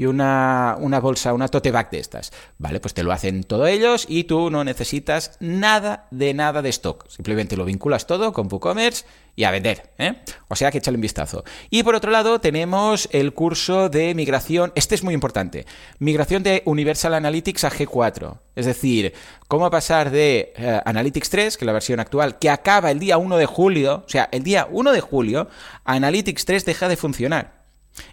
una, 0.00 0.76
una 0.80 1.00
bolsa, 1.00 1.32
una 1.32 1.46
tote 1.46 1.70
bag 1.70 1.90
de 1.90 2.00
estas. 2.00 2.32
Vale, 2.58 2.80
pues 2.80 2.92
te 2.92 3.04
lo 3.04 3.12
hacen 3.12 3.44
todos 3.44 3.68
ellos 3.68 4.04
y 4.08 4.24
tú 4.24 4.50
no 4.50 4.64
necesitas 4.64 5.36
nada 5.38 6.08
de 6.10 6.34
nada 6.34 6.60
de 6.60 6.70
stock. 6.70 7.08
Simplemente 7.08 7.56
lo 7.56 7.64
vinculas 7.64 8.08
todo 8.08 8.32
con 8.32 8.48
WooCommerce 8.50 9.04
y 9.36 9.44
a 9.44 9.50
vender. 9.50 9.92
¿eh? 9.98 10.14
O 10.48 10.56
sea 10.56 10.70
que 10.70 10.78
échale 10.78 10.96
un 10.96 11.02
vistazo. 11.02 11.44
Y 11.70 11.82
por 11.82 11.94
otro 11.94 12.10
lado 12.10 12.40
tenemos 12.40 13.08
el 13.12 13.32
curso 13.32 13.88
de 13.88 14.14
migración, 14.14 14.72
este 14.74 14.94
es 14.94 15.02
muy 15.02 15.14
importante, 15.14 15.66
migración 15.98 16.42
de 16.42 16.62
Universal 16.64 17.14
Analytics 17.14 17.64
a 17.64 17.70
G4. 17.70 18.38
Es 18.56 18.66
decir, 18.66 19.14
cómo 19.48 19.70
pasar 19.70 20.10
de 20.10 20.52
eh, 20.56 20.80
Analytics 20.84 21.30
3, 21.30 21.56
que 21.56 21.64
es 21.64 21.66
la 21.66 21.72
versión 21.72 22.00
actual, 22.00 22.38
que 22.38 22.50
acaba 22.50 22.90
el 22.90 22.98
día 22.98 23.18
1 23.18 23.36
de 23.36 23.46
julio, 23.46 24.04
o 24.06 24.08
sea, 24.08 24.28
el 24.32 24.42
día 24.42 24.68
1 24.70 24.92
de 24.92 25.00
julio, 25.00 25.48
Analytics 25.84 26.44
3 26.44 26.64
deja 26.64 26.88
de 26.88 26.96
funcionar. 26.96 27.60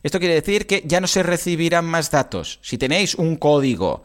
Esto 0.04 0.20
quiere 0.20 0.36
decir 0.36 0.68
que 0.68 0.84
ya 0.86 1.02
no 1.02 1.08
se 1.08 1.24
recibirán 1.24 1.86
más 1.86 2.12
datos. 2.12 2.60
Si 2.62 2.78
tenéis 2.78 3.16
un 3.16 3.36
código 3.36 4.04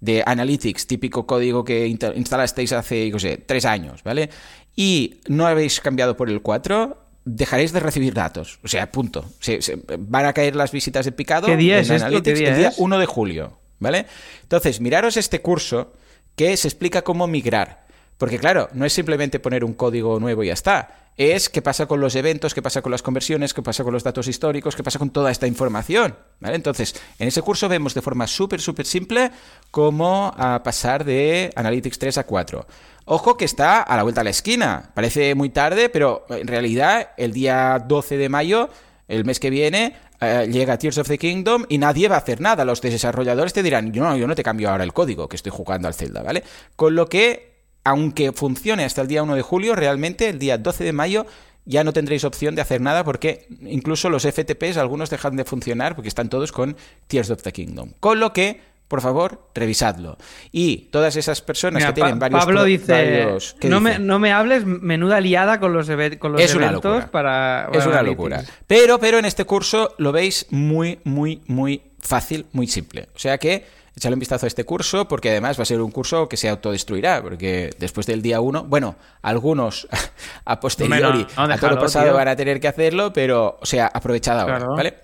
de 0.00 0.22
Analytics, 0.26 0.86
típico 0.86 1.26
código 1.26 1.64
que 1.64 1.86
insta- 1.88 2.12
instalasteis 2.16 2.72
hace, 2.72 3.08
yo 3.08 3.16
qué 3.16 3.20
sé, 3.20 3.36
tres 3.38 3.64
años, 3.64 4.02
¿vale? 4.02 4.30
Y 4.76 5.20
no 5.28 5.46
habéis 5.46 5.80
cambiado 5.80 6.16
por 6.16 6.28
el 6.28 6.42
4, 6.42 6.98
dejaréis 7.24 7.72
de 7.72 7.80
recibir 7.80 8.12
datos. 8.12 8.58
O 8.64 8.68
sea, 8.68 8.90
punto. 8.92 9.24
Se- 9.40 9.62
se- 9.62 9.78
van 9.98 10.26
a 10.26 10.32
caer 10.32 10.56
las 10.56 10.72
visitas 10.72 11.04
de 11.06 11.12
picado 11.12 11.46
¿Qué 11.46 11.56
día 11.56 11.76
en 11.78 11.84
es? 11.84 11.90
Analytics 11.90 12.24
¿Qué 12.24 12.34
día 12.34 12.48
el 12.50 12.56
día 12.58 12.68
es? 12.68 12.74
1 12.78 12.98
de 12.98 13.06
julio, 13.06 13.58
¿vale? 13.78 14.06
Entonces, 14.42 14.80
miraros 14.80 15.16
este 15.16 15.40
curso 15.40 15.92
que 16.36 16.56
se 16.56 16.68
explica 16.68 17.02
cómo 17.02 17.26
migrar. 17.26 17.83
Porque 18.18 18.38
claro, 18.38 18.68
no 18.72 18.84
es 18.84 18.92
simplemente 18.92 19.40
poner 19.40 19.64
un 19.64 19.74
código 19.74 20.20
nuevo 20.20 20.42
y 20.44 20.48
ya 20.48 20.52
está. 20.52 21.04
Es 21.16 21.48
qué 21.48 21.62
pasa 21.62 21.86
con 21.86 22.00
los 22.00 22.16
eventos, 22.16 22.54
qué 22.54 22.62
pasa 22.62 22.82
con 22.82 22.90
las 22.90 23.02
conversiones, 23.02 23.54
qué 23.54 23.62
pasa 23.62 23.84
con 23.84 23.92
los 23.92 24.02
datos 24.02 24.26
históricos, 24.26 24.74
qué 24.74 24.82
pasa 24.82 24.98
con 24.98 25.10
toda 25.10 25.30
esta 25.30 25.46
información. 25.46 26.16
¿vale? 26.40 26.56
Entonces, 26.56 26.94
en 27.18 27.28
ese 27.28 27.40
curso 27.42 27.68
vemos 27.68 27.94
de 27.94 28.02
forma 28.02 28.26
súper, 28.26 28.60
súper 28.60 28.84
simple 28.84 29.30
cómo 29.70 30.34
pasar 30.64 31.04
de 31.04 31.52
Analytics 31.54 31.98
3 31.98 32.18
a 32.18 32.24
4. 32.24 32.66
Ojo 33.06 33.36
que 33.36 33.44
está 33.44 33.82
a 33.82 33.96
la 33.96 34.02
vuelta 34.02 34.22
de 34.22 34.24
la 34.24 34.30
esquina. 34.30 34.90
Parece 34.94 35.34
muy 35.34 35.50
tarde, 35.50 35.88
pero 35.88 36.26
en 36.30 36.48
realidad 36.48 37.10
el 37.16 37.32
día 37.32 37.78
12 37.86 38.16
de 38.16 38.28
mayo, 38.28 38.70
el 39.06 39.24
mes 39.24 39.38
que 39.38 39.50
viene, 39.50 39.94
eh, 40.20 40.48
llega 40.50 40.78
Tears 40.78 40.98
of 40.98 41.08
the 41.08 41.18
Kingdom 41.18 41.64
y 41.68 41.78
nadie 41.78 42.08
va 42.08 42.16
a 42.16 42.18
hacer 42.18 42.40
nada. 42.40 42.64
Los 42.64 42.80
desarrolladores 42.80 43.52
te 43.52 43.62
dirán, 43.62 43.92
no, 43.92 44.16
yo 44.16 44.26
no 44.26 44.34
te 44.34 44.42
cambio 44.42 44.70
ahora 44.70 44.82
el 44.82 44.92
código 44.92 45.28
que 45.28 45.36
estoy 45.36 45.52
jugando 45.52 45.86
al 45.86 45.94
Zelda, 45.94 46.22
¿vale? 46.22 46.42
Con 46.74 46.94
lo 46.94 47.08
que 47.08 47.53
aunque 47.84 48.32
funcione 48.32 48.84
hasta 48.84 49.02
el 49.02 49.08
día 49.08 49.22
1 49.22 49.34
de 49.36 49.42
julio, 49.42 49.74
realmente 49.76 50.28
el 50.28 50.38
día 50.38 50.58
12 50.58 50.84
de 50.84 50.92
mayo 50.92 51.26
ya 51.66 51.82
no 51.84 51.92
tendréis 51.92 52.24
opción 52.24 52.54
de 52.54 52.62
hacer 52.62 52.80
nada 52.80 53.04
porque 53.04 53.46
incluso 53.62 54.10
los 54.10 54.24
FTPs 54.24 54.76
algunos 54.76 55.08
dejan 55.10 55.36
de 55.36 55.44
funcionar 55.44 55.94
porque 55.94 56.08
están 56.08 56.28
todos 56.28 56.52
con 56.52 56.76
Tears 57.06 57.30
of 57.30 57.42
the 57.42 57.52
Kingdom. 57.52 57.92
Con 58.00 58.20
lo 58.20 58.32
que, 58.34 58.60
por 58.86 59.00
favor, 59.00 59.48
revisadlo. 59.54 60.18
Y 60.52 60.88
todas 60.92 61.16
esas 61.16 61.40
personas 61.40 61.80
Mira, 61.80 61.88
que 61.88 61.94
tienen 61.94 62.18
Pa- 62.18 62.26
varios... 62.28 62.44
Pablo 62.44 62.64
dice, 62.64 62.92
varios- 62.92 63.56
¿qué 63.58 63.68
no, 63.70 63.80
dice? 63.80 63.98
Me, 63.98 64.04
no 64.04 64.18
me 64.18 64.30
hables, 64.32 64.66
menuda 64.66 65.20
liada 65.22 65.58
con 65.58 65.72
los, 65.72 65.88
con 66.18 66.32
los 66.32 66.40
es 66.42 66.54
una 66.54 66.66
eventos 66.66 66.92
locura. 66.96 67.10
para... 67.10 67.68
es 67.72 67.86
una 67.86 68.00
Analytics". 68.00 68.06
locura. 68.18 68.44
Pero, 68.66 68.98
pero 68.98 69.18
en 69.18 69.24
este 69.24 69.46
curso 69.46 69.94
lo 69.96 70.12
veis 70.12 70.46
muy, 70.50 70.98
muy, 71.04 71.40
muy 71.46 71.80
fácil, 71.98 72.44
muy 72.52 72.66
simple. 72.66 73.08
O 73.14 73.18
sea 73.18 73.38
que 73.38 73.64
échale 73.96 74.14
un 74.14 74.20
vistazo 74.20 74.46
a 74.46 74.48
este 74.48 74.64
curso 74.64 75.06
porque 75.06 75.30
además 75.30 75.58
va 75.58 75.62
a 75.62 75.66
ser 75.66 75.80
un 75.80 75.90
curso 75.90 76.28
que 76.28 76.36
se 76.36 76.48
autodestruirá, 76.48 77.22
porque 77.22 77.70
después 77.78 78.06
del 78.06 78.22
día 78.22 78.40
uno, 78.40 78.64
bueno, 78.64 78.96
algunos 79.22 79.88
a 80.44 80.60
posteriori, 80.60 81.26
a 81.36 81.58
todo 81.58 81.70
lo 81.70 81.78
pasado 81.78 82.14
van 82.14 82.28
a 82.28 82.36
tener 82.36 82.60
que 82.60 82.68
hacerlo, 82.68 83.12
pero, 83.12 83.58
o 83.60 83.66
sea, 83.66 83.86
aprovechad 83.86 84.40
ahora, 84.40 84.66
¿vale? 84.66 84.94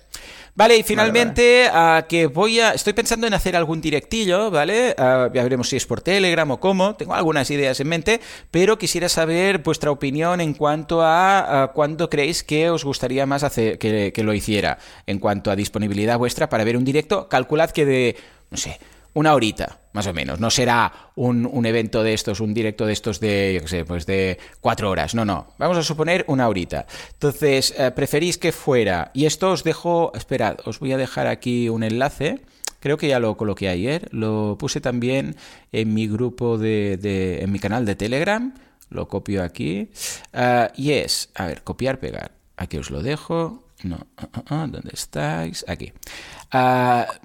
Vale, 0.53 0.77
y 0.77 0.83
finalmente, 0.83 1.69
que 2.09 2.27
voy 2.27 2.59
a. 2.59 2.71
Estoy 2.73 2.91
pensando 2.91 3.25
en 3.25 3.33
hacer 3.33 3.55
algún 3.55 3.79
directillo, 3.79 4.51
¿vale? 4.51 4.93
Ya 4.97 5.29
veremos 5.43 5.69
si 5.69 5.77
es 5.77 5.85
por 5.85 6.01
Telegram 6.01 6.49
o 6.51 6.59
cómo. 6.59 6.95
Tengo 6.95 7.13
algunas 7.13 7.49
ideas 7.51 7.79
en 7.79 7.87
mente, 7.87 8.19
pero 8.51 8.77
quisiera 8.77 9.07
saber 9.07 9.59
vuestra 9.59 9.91
opinión 9.91 10.41
en 10.41 10.53
cuanto 10.53 11.01
a, 11.01 11.63
a 11.63 11.67
cuándo 11.67 12.09
creéis 12.09 12.43
que 12.43 12.69
os 12.69 12.83
gustaría 12.83 13.25
más 13.25 13.43
hacer, 13.43 13.79
que, 13.79 14.11
que 14.13 14.23
lo 14.23 14.33
hiciera. 14.33 14.77
En 15.07 15.19
cuanto 15.19 15.51
a 15.51 15.55
disponibilidad 15.55 16.17
vuestra 16.17 16.49
para 16.49 16.65
ver 16.65 16.75
un 16.75 16.83
directo, 16.83 17.29
calculad 17.29 17.71
que 17.71 17.85
de. 17.85 18.17
No 18.51 18.57
sé, 18.57 18.79
una 19.13 19.33
horita, 19.33 19.79
más 19.93 20.07
o 20.07 20.13
menos. 20.13 20.39
No 20.39 20.49
será 20.49 20.91
un, 21.15 21.45
un, 21.45 21.65
evento 21.65 22.03
de 22.03 22.13
estos, 22.13 22.39
un 22.39 22.53
directo 22.53 22.85
de 22.85 22.93
estos 22.93 23.19
de, 23.19 23.53
yo 23.55 23.61
qué 23.61 23.67
sé, 23.67 23.85
pues 23.85 24.05
de 24.05 24.37
cuatro 24.61 24.89
horas. 24.89 25.15
No, 25.15 25.25
no. 25.25 25.47
Vamos 25.57 25.77
a 25.77 25.83
suponer 25.83 26.23
una 26.27 26.47
horita. 26.47 26.85
Entonces, 27.13 27.73
eh, 27.77 27.91
preferís 27.91 28.37
que 28.37 28.51
fuera. 28.51 29.11
Y 29.13 29.25
esto 29.25 29.51
os 29.51 29.63
dejo, 29.63 30.11
esperad, 30.15 30.57
os 30.65 30.79
voy 30.79 30.93
a 30.93 30.97
dejar 30.97 31.27
aquí 31.27 31.67
un 31.67 31.83
enlace. 31.83 32.41
Creo 32.79 32.97
que 32.97 33.07
ya 33.07 33.19
lo 33.19 33.35
coloqué 33.35 33.67
ayer. 33.67 34.07
Lo 34.11 34.57
puse 34.57 34.81
también 34.81 35.35
en 35.71 35.93
mi 35.93 36.07
grupo 36.07 36.57
de, 36.57 36.97
de 36.97 37.43
en 37.43 37.51
mi 37.51 37.59
canal 37.59 37.85
de 37.85 37.95
Telegram. 37.95 38.53
Lo 38.89 39.07
copio 39.07 39.43
aquí. 39.43 39.89
Uh, 40.33 40.67
y 40.75 40.91
es, 40.91 41.29
a 41.35 41.47
ver, 41.47 41.63
copiar, 41.63 41.99
pegar. 41.99 42.31
Aquí 42.57 42.77
os 42.77 42.91
lo 42.91 43.01
dejo. 43.01 43.63
No, 43.83 43.95
uh, 43.95 44.53
uh, 44.53 44.67
¿dónde 44.67 44.91
estáis? 44.93 45.65
Aquí. 45.67 45.91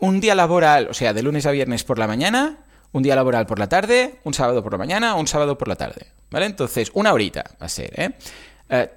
Un 0.01 0.21
día 0.21 0.35
laboral, 0.35 0.89
o 0.91 0.95
sea, 0.95 1.13
de 1.13 1.23
lunes 1.23 1.47
a 1.47 1.51
viernes 1.51 1.85
por 1.85 1.99
la 1.99 2.07
mañana, 2.07 2.65
un 2.93 3.03
día 3.03 3.15
laboral 3.15 3.47
por 3.47 3.59
la 3.59 3.69
tarde, 3.69 4.21
un 4.25 4.33
sábado 4.33 4.63
por 4.63 4.73
la 4.73 4.79
mañana, 4.79 5.15
un 5.15 5.27
sábado 5.27 5.59
por 5.59 5.69
la 5.69 5.77
tarde. 5.77 6.07
¿Vale? 6.31 6.47
Entonces, 6.47 6.91
una 6.95 7.13
horita 7.13 7.45
va 7.61 7.67
a 7.67 7.69
ser, 7.69 7.93
¿eh? 8.01 8.11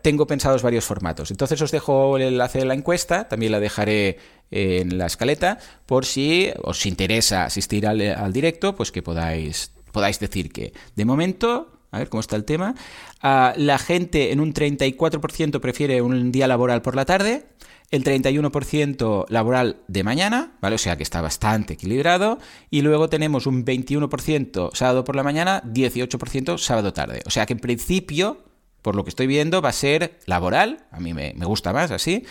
Tengo 0.01 0.25
pensados 0.25 0.63
varios 0.63 0.83
formatos. 0.83 1.29
Entonces 1.29 1.61
os 1.61 1.69
dejo 1.69 2.17
el 2.17 2.23
enlace 2.23 2.57
de 2.57 2.65
la 2.65 2.73
encuesta, 2.73 3.27
también 3.27 3.51
la 3.51 3.59
dejaré 3.59 4.17
en 4.49 4.97
la 4.97 5.05
escaleta, 5.05 5.59
por 5.85 6.05
si 6.05 6.51
os 6.63 6.87
interesa 6.87 7.45
asistir 7.45 7.85
al, 7.85 8.01
al 8.01 8.33
directo, 8.33 8.75
pues 8.75 8.91
que 8.91 9.03
podáis, 9.03 9.71
podáis 9.91 10.19
decir 10.19 10.51
que 10.51 10.73
de 10.95 11.05
momento 11.05 11.78
a 11.91 11.99
ver 11.99 12.09
cómo 12.09 12.21
está 12.21 12.35
el 12.35 12.45
tema. 12.45 12.75
Uh, 13.23 13.51
la 13.57 13.77
gente 13.79 14.31
en 14.31 14.39
un 14.39 14.53
34% 14.53 15.59
prefiere 15.59 16.01
un 16.01 16.31
día 16.31 16.47
laboral 16.47 16.81
por 16.81 16.95
la 16.95 17.05
tarde, 17.05 17.45
el 17.91 18.03
31% 18.03 19.25
laboral 19.29 19.77
de 19.87 20.03
mañana, 20.03 20.53
¿vale? 20.61 20.75
O 20.75 20.77
sea 20.79 20.95
que 20.95 21.03
está 21.03 21.21
bastante 21.21 21.73
equilibrado. 21.73 22.37
Y 22.69 22.81
luego 22.81 23.09
tenemos 23.09 23.47
un 23.47 23.65
21% 23.65 24.71
sábado 24.73 25.03
por 25.03 25.15
la 25.15 25.23
mañana, 25.23 25.63
18% 25.63 26.57
sábado 26.57 26.93
tarde. 26.93 27.21
O 27.25 27.31
sea 27.31 27.45
que 27.45 27.53
en 27.53 27.59
principio, 27.59 28.43
por 28.81 28.95
lo 28.95 29.03
que 29.03 29.09
estoy 29.09 29.27
viendo, 29.27 29.61
va 29.61 29.69
a 29.69 29.73
ser 29.73 30.19
laboral. 30.25 30.85
A 30.91 30.99
mí 30.99 31.13
me, 31.13 31.33
me 31.35 31.45
gusta 31.45 31.73
más 31.73 31.89
así. 31.89 32.25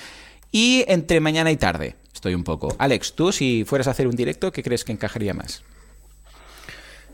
Y 0.53 0.85
entre 0.87 1.21
mañana 1.21 1.51
y 1.51 1.57
tarde, 1.57 1.97
estoy 2.15 2.35
un 2.35 2.45
poco. 2.45 2.75
Alex, 2.79 3.15
tú 3.15 3.33
si 3.33 3.65
fueras 3.67 3.89
a 3.89 3.91
hacer 3.91 4.07
un 4.07 4.17
directo, 4.17 4.53
¿qué 4.53 4.63
crees 4.63 4.85
que 4.85 4.93
encajaría 4.93 5.35
más? 5.35 5.65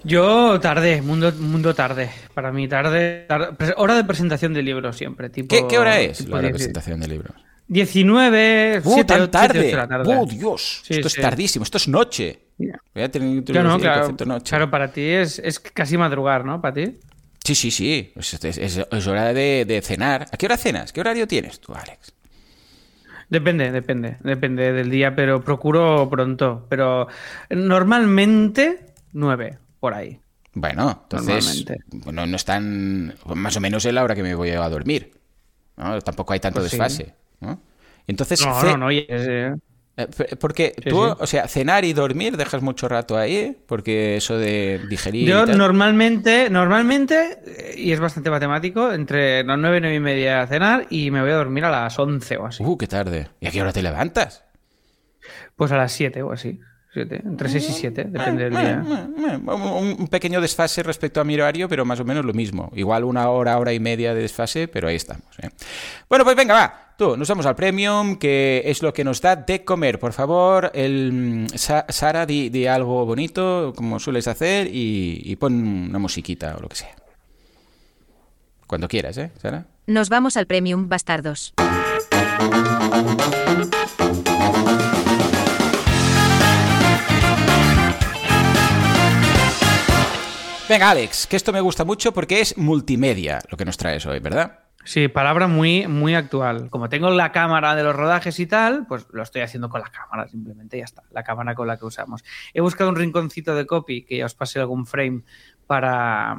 Yo 0.05 0.61
tarde, 0.61 1.01
mundo, 1.01 1.33
mundo 1.33 1.75
tarde. 1.75 2.11
Para 2.35 2.53
mí 2.53 2.69
tarde, 2.69 3.25
tarde, 3.27 3.75
hora 3.79 3.95
de 3.95 4.05
presentación 4.05 4.53
de 4.53 4.62
libros 4.62 4.97
siempre. 4.97 5.31
Tipo, 5.31 5.49
¿Qué, 5.49 5.67
¿Qué, 5.67 5.79
hora 5.79 5.99
es 5.99 6.29
la 6.29 6.37
hora 6.37 6.49
de 6.49 6.55
presentación 6.55 7.01
de 7.01 7.09
libros? 7.09 7.35
19, 7.69 8.83
¡Uh, 8.85 8.95
7, 8.95 9.05
tan 9.05 9.31
tarde! 9.31 9.61
7, 9.61 9.69
8 9.69 9.69
de 9.69 9.83
la 9.83 9.88
tarde. 9.88 10.14
¡Oh, 10.14 10.27
Dios! 10.27 10.83
Sí, 10.85 10.95
esto 10.95 11.09
sí. 11.09 11.17
es 11.19 11.23
tardísimo, 11.23 11.62
esto 11.62 11.79
es 11.79 11.88
noche. 11.88 12.40
Yeah. 12.59 12.79
Voy 12.95 13.03
a 13.03 13.11
tener 13.11 13.43
claro, 13.45 13.71
no, 13.71 13.79
claro, 13.79 14.14
noche. 14.27 14.51
claro, 14.51 14.71
para 14.71 14.93
ti 14.93 15.03
es, 15.03 15.38
es, 15.38 15.59
casi 15.59 15.97
madrugar, 15.97 16.45
¿no? 16.45 16.61
Para 16.61 16.75
ti. 16.75 16.99
Sí, 17.43 17.55
sí, 17.55 17.71
sí. 17.71 18.12
Es, 18.14 18.35
es, 18.45 18.59
es 18.59 19.07
hora 19.07 19.33
de, 19.33 19.64
de, 19.64 19.81
cenar. 19.81 20.27
¿A 20.31 20.37
qué 20.37 20.47
hora 20.47 20.59
cenas? 20.59 20.93
¿Qué 20.93 21.01
horario 21.01 21.27
tienes 21.27 21.61
tú, 21.61 21.75
Alex? 21.75 22.12
Depende, 23.31 23.73
depende. 23.73 24.19
Depende 24.21 24.73
del 24.73 24.90
día, 24.90 25.17
pero 25.17 25.43
procuro 25.43 26.09
pronto. 26.11 26.67
Pero 26.69 27.09
normalmente 27.49 28.95
9, 29.12 29.59
por 29.85 29.92
ahí. 29.92 30.18
Bueno, 30.55 31.03
entonces 31.03 31.62
bueno, 31.92 32.25
no 32.25 32.37
están 32.37 33.14
más 33.35 33.55
o 33.55 33.61
menos 33.61 33.85
en 33.85 33.94
la 33.97 34.03
hora 34.03 34.14
que 34.14 34.23
me 34.23 34.35
voy 34.35 34.49
a 34.49 34.66
dormir. 34.70 35.12
¿no? 35.77 36.01
Tampoco 36.01 36.33
hay 36.33 36.40
tanto 36.40 36.61
pues 36.61 36.70
desfase. 36.70 37.05
Sí. 37.05 37.12
¿no? 37.40 37.61
Entonces, 38.07 38.40
no, 38.47 38.62
no, 38.62 38.77
no, 38.79 38.90
eh, 38.90 39.57
porque 40.40 40.73
sí, 40.75 40.88
tú, 40.88 41.05
sí. 41.05 41.16
o 41.20 41.27
sea, 41.27 41.49
cenar 41.49 41.85
y 41.85 41.92
dormir 41.92 42.38
dejas 42.38 42.62
mucho 42.62 42.88
rato 42.88 43.18
ahí, 43.18 43.59
porque 43.66 44.16
eso 44.16 44.38
de 44.38 44.81
digerir. 44.88 45.29
Yo 45.29 45.44
normalmente, 45.44 46.49
normalmente, 46.49 47.75
y 47.77 47.92
es 47.92 48.01
bastante 48.01 48.31
matemático, 48.31 48.90
entre 48.90 49.44
las 49.44 49.59
9 49.59 49.77
y 49.77 49.81
9 49.83 49.97
y 49.97 50.01
media 50.01 50.40
a 50.40 50.47
cenar 50.47 50.87
y 50.88 51.11
me 51.11 51.20
voy 51.20 51.31
a 51.31 51.37
dormir 51.37 51.66
a 51.66 51.70
las 51.70 51.99
11 51.99 52.38
o 52.38 52.47
así. 52.47 52.64
Uh, 52.64 52.79
qué 52.79 52.87
tarde. 52.87 53.29
¿Y 53.38 53.49
a 53.49 53.51
qué 53.51 53.61
hora 53.61 53.73
te 53.75 53.83
levantas? 53.83 54.44
Pues 55.57 55.70
a 55.73 55.77
las 55.77 55.92
7 55.92 56.23
o 56.23 56.33
así. 56.33 56.59
Siete, 56.94 57.20
entre 57.24 57.48
6 57.48 57.70
y 57.70 57.72
7, 57.72 58.04
depende 58.04 58.44
del 58.44 58.52
día. 58.52 58.85
Un 58.87 60.07
pequeño 60.07 60.40
desfase 60.40 60.80
respecto 60.85 61.20
a 61.20 61.24
mi 61.24 61.35
horario, 61.35 61.68
pero 61.68 61.85
más 61.85 61.98
o 61.98 62.04
menos 62.04 62.24
lo 62.24 62.33
mismo. 62.33 62.70
Igual 62.76 63.02
una 63.02 63.28
hora, 63.30 63.59
hora 63.59 63.72
y 63.72 63.80
media 63.80 64.14
de 64.14 64.22
desfase, 64.22 64.68
pero 64.68 64.87
ahí 64.87 64.94
estamos. 64.94 65.26
¿eh? 65.42 65.50
Bueno, 66.09 66.24
pues 66.24 66.37
venga, 66.37 66.54
va. 66.54 66.94
Tú, 66.96 67.16
nos 67.16 67.28
vamos 67.28 67.46
al 67.46 67.57
premium, 67.57 68.14
que 68.14 68.62
es 68.64 68.80
lo 68.80 68.92
que 68.92 69.02
nos 69.02 69.20
da 69.20 69.35
de 69.35 69.64
comer. 69.64 69.98
Por 69.98 70.12
favor, 70.12 70.70
el 70.72 71.48
Sa 71.57 71.85
Sara, 71.88 72.26
di, 72.26 72.48
di, 72.48 72.68
algo 72.68 73.04
bonito, 73.04 73.72
como 73.74 73.98
sueles 73.98 74.28
hacer, 74.28 74.68
y, 74.68 75.20
y 75.24 75.35
pon 75.35 75.88
una 75.88 75.98
musiquita 75.98 76.54
o 76.57 76.61
lo 76.61 76.68
que 76.68 76.76
sea. 76.76 76.94
Cuando 78.68 78.87
quieras, 78.87 79.18
¿eh, 79.18 79.33
Sara? 79.42 79.66
Nos 79.88 80.11
vamos 80.11 80.37
al 80.37 80.46
premium, 80.46 80.88
bastardos. 80.88 81.54
Venga, 90.66 90.90
Alex, 90.90 91.27
que 91.27 91.37
esto 91.37 91.53
me 91.53 91.61
gusta 91.61 91.85
mucho 91.85 92.12
porque 92.12 92.40
es 92.40 92.57
multimedia 92.57 93.40
lo 93.50 93.59
que 93.59 93.66
nos 93.66 93.77
traes 93.77 94.07
hoy, 94.07 94.18
¿verdad? 94.20 94.61
Sí, 94.85 95.09
palabra 95.09 95.46
muy, 95.46 95.87
muy 95.87 96.14
actual. 96.14 96.70
Como 96.70 96.88
tengo 96.88 97.11
la 97.11 97.33
cámara 97.33 97.74
de 97.74 97.85
los 97.85 97.94
rodajes 97.94 98.40
y 98.40 98.46
tal, 98.46 98.87
pues 98.87 99.07
lo 99.12 99.22
estoy 99.22 99.42
haciendo 99.42 99.68
con 99.68 99.83
la 99.83 99.90
cámara, 99.90 100.27
simplemente 100.27 100.79
ya 100.79 100.85
está, 100.85 101.03
la 101.11 101.22
cámara 101.22 101.55
con 101.55 101.66
la 101.66 101.77
que 101.79 101.85
usamos. 101.85 102.24
He 102.55 102.62
buscado 102.62 102.88
un 102.88 102.96
rinconcito 102.96 103.55
de 103.55 103.66
copy 103.66 104.05
que 104.07 104.16
ya 104.16 104.24
os 104.24 104.35
pase 104.35 104.59
algún 104.59 104.87
frame 104.87 105.22
para, 105.66 106.37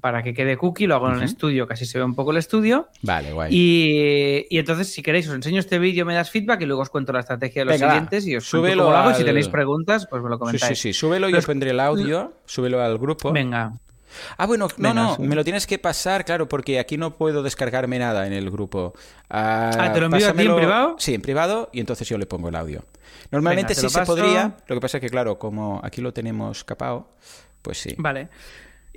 para 0.00 0.22
que 0.22 0.34
quede 0.34 0.56
cookie, 0.56 0.86
lo 0.86 0.94
hago 0.94 1.06
uh 1.06 1.08
-huh. 1.10 1.12
en 1.14 1.18
el 1.18 1.24
estudio, 1.24 1.66
casi 1.66 1.86
se 1.86 1.98
ve 1.98 2.04
un 2.04 2.14
poco 2.14 2.30
el 2.30 2.36
estudio. 2.36 2.88
Vale, 3.02 3.32
guay. 3.32 3.54
Y, 3.54 4.46
y 4.50 4.58
entonces, 4.58 4.92
si 4.92 5.02
queréis, 5.02 5.28
os 5.28 5.34
enseño 5.34 5.60
este 5.60 5.78
vídeo, 5.78 6.04
me 6.04 6.14
das 6.14 6.30
feedback 6.30 6.62
y 6.62 6.66
luego 6.66 6.82
os 6.82 6.90
cuento 6.90 7.12
la 7.12 7.20
estrategia 7.20 7.62
de 7.62 7.66
los 7.66 7.74
Venga, 7.74 7.92
siguientes 7.92 8.26
y 8.26 8.36
os 8.36 8.44
súbelo 8.44 8.84
cómo 8.84 8.92
lo 8.92 8.96
hago. 8.96 9.08
al... 9.08 9.14
Y 9.14 9.18
si 9.18 9.24
tenéis 9.24 9.48
preguntas, 9.48 10.06
pues 10.08 10.22
me 10.22 10.28
lo 10.28 10.38
comentáis. 10.38 10.64
Sí, 10.64 10.74
sí, 10.74 10.92
sí, 10.92 10.98
súbelo 10.98 11.28
y 11.28 11.34
os 11.34 11.46
pondré 11.46 11.70
el 11.70 11.80
audio, 11.80 12.32
súbelo 12.46 12.82
al 12.82 12.98
grupo. 12.98 13.32
Venga. 13.32 13.72
Ah, 14.36 14.46
bueno, 14.46 14.68
no, 14.78 14.94
no, 14.94 15.16
me 15.18 15.34
lo 15.34 15.44
tienes 15.44 15.66
que 15.66 15.78
pasar, 15.78 16.24
claro, 16.24 16.48
porque 16.48 16.78
aquí 16.78 16.96
no 16.96 17.16
puedo 17.16 17.42
descargarme 17.42 17.98
nada 17.98 18.26
en 18.26 18.32
el 18.32 18.50
grupo. 18.50 18.94
Ah, 19.28 19.70
ah 19.78 19.92
¿te 19.92 20.00
lo 20.00 20.06
envío 20.06 20.26
pásamelo... 20.26 20.52
a 20.52 20.56
ti 20.56 20.60
en 20.60 20.66
privado? 20.66 20.96
Sí, 20.98 21.14
en 21.14 21.22
privado, 21.22 21.70
y 21.72 21.80
entonces 21.80 22.08
yo 22.08 22.18
le 22.18 22.26
pongo 22.26 22.48
el 22.48 22.56
audio. 22.56 22.84
Normalmente 23.30 23.74
Venga, 23.74 23.88
sí 23.88 23.94
se 23.94 24.04
podría, 24.04 24.56
lo 24.66 24.76
que 24.76 24.80
pasa 24.80 24.96
es 24.98 25.02
que, 25.02 25.10
claro, 25.10 25.38
como 25.38 25.80
aquí 25.84 26.00
lo 26.00 26.12
tenemos 26.12 26.64
capado, 26.64 27.08
pues 27.62 27.78
sí. 27.78 27.94
Vale. 27.98 28.28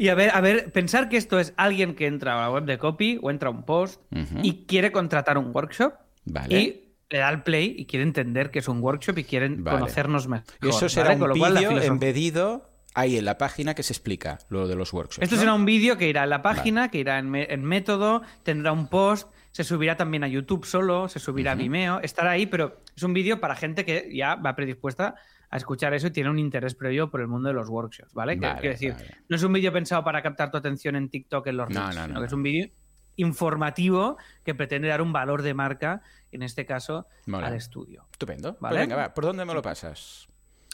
Y 0.01 0.09
a 0.09 0.15
ver, 0.15 0.31
a 0.33 0.41
ver, 0.41 0.71
pensar 0.71 1.09
que 1.09 1.17
esto 1.17 1.39
es 1.39 1.53
alguien 1.57 1.93
que 1.93 2.07
entra 2.07 2.33
a 2.33 2.41
la 2.41 2.49
web 2.51 2.63
de 2.63 2.79
copy 2.79 3.19
o 3.21 3.29
entra 3.29 3.49
a 3.49 3.51
un 3.51 3.61
post 3.61 4.01
uh 4.09 4.15
-huh. 4.17 4.39
y 4.41 4.65
quiere 4.65 4.91
contratar 4.91 5.37
un 5.37 5.51
workshop. 5.53 5.93
Vale. 6.25 6.59
Y 6.59 6.95
le 7.11 7.19
da 7.19 7.29
el 7.29 7.43
play 7.43 7.75
y 7.77 7.85
quiere 7.85 8.01
entender 8.01 8.49
que 8.49 8.57
es 8.57 8.67
un 8.67 8.81
workshop 8.81 9.19
y 9.19 9.25
quieren 9.25 9.63
vale. 9.63 9.77
conocernos 9.77 10.27
mejor. 10.27 10.47
Y 10.59 10.69
eso 10.69 10.89
será 10.89 11.15
¿vale? 11.15 11.23
un 11.23 11.53
vídeo 11.53 11.79
embedido 11.79 12.67
ahí 12.95 13.15
en 13.15 13.25
la 13.25 13.37
página 13.37 13.75
que 13.75 13.83
se 13.83 13.93
explica 13.93 14.39
lo 14.49 14.67
de 14.67 14.75
los 14.75 14.91
workshops. 14.91 15.21
Esto 15.21 15.35
¿no? 15.35 15.41
será 15.41 15.53
un 15.53 15.65
vídeo 15.65 15.99
que 15.99 16.09
irá 16.09 16.23
en 16.23 16.31
la 16.31 16.41
página, 16.41 16.81
vale. 16.81 16.91
que 16.91 16.97
irá 16.97 17.19
en, 17.19 17.35
en, 17.35 17.63
método, 17.63 18.23
tendrá 18.41 18.71
un 18.71 18.87
post, 18.87 19.29
se 19.51 19.63
subirá 19.63 19.97
también 19.97 20.23
a 20.23 20.27
YouTube 20.27 20.65
solo, 20.65 21.09
se 21.09 21.19
subirá 21.19 21.51
uh 21.51 21.53
-huh. 21.53 21.59
a 21.59 21.61
Vimeo, 21.61 21.99
estará 22.01 22.31
ahí, 22.31 22.47
pero 22.47 22.81
es 22.95 23.03
un 23.03 23.13
vídeo 23.13 23.39
para 23.39 23.55
gente 23.55 23.85
que 23.85 24.09
ya 24.11 24.33
va 24.33 24.55
predispuesta 24.55 25.13
a 25.51 25.57
escuchar 25.57 25.93
eso 25.93 26.07
y 26.07 26.11
tiene 26.11 26.29
un 26.29 26.39
interés 26.39 26.75
previo 26.75 27.09
por 27.11 27.19
el 27.19 27.27
mundo 27.27 27.49
de 27.49 27.53
los 27.53 27.69
workshops, 27.69 28.13
¿vale? 28.13 28.37
vale 28.37 28.59
Quiero 28.61 28.73
decir, 28.73 28.93
vale. 28.93 29.17
no 29.27 29.35
es 29.35 29.43
un 29.43 29.53
vídeo 29.53 29.71
pensado 29.71 30.03
para 30.03 30.23
captar 30.23 30.49
tu 30.49 30.57
atención 30.57 30.95
en 30.95 31.09
TikTok 31.09 31.45
en 31.47 31.57
los 31.57 31.69
no, 31.69 31.81
reels, 31.81 31.95
no, 31.95 32.01
no, 32.01 32.07
sino 32.07 32.19
que 32.21 32.25
es 32.25 32.33
un 32.33 32.43
vídeo 32.43 32.69
informativo 33.17 34.17
que 34.45 34.55
pretende 34.55 34.87
dar 34.87 35.01
un 35.01 35.11
valor 35.11 35.41
de 35.41 35.53
marca, 35.53 36.01
en 36.31 36.43
este 36.43 36.65
caso, 36.65 37.05
vale. 37.25 37.47
al 37.47 37.55
estudio. 37.55 38.07
Estupendo. 38.11 38.57
¿Vale? 38.61 38.75
Pues 38.75 38.87
venga, 38.87 38.95
va, 38.95 39.13
¿por 39.13 39.25
dónde 39.25 39.43
me 39.43 39.53
lo 39.53 39.61
pasas? 39.61 40.27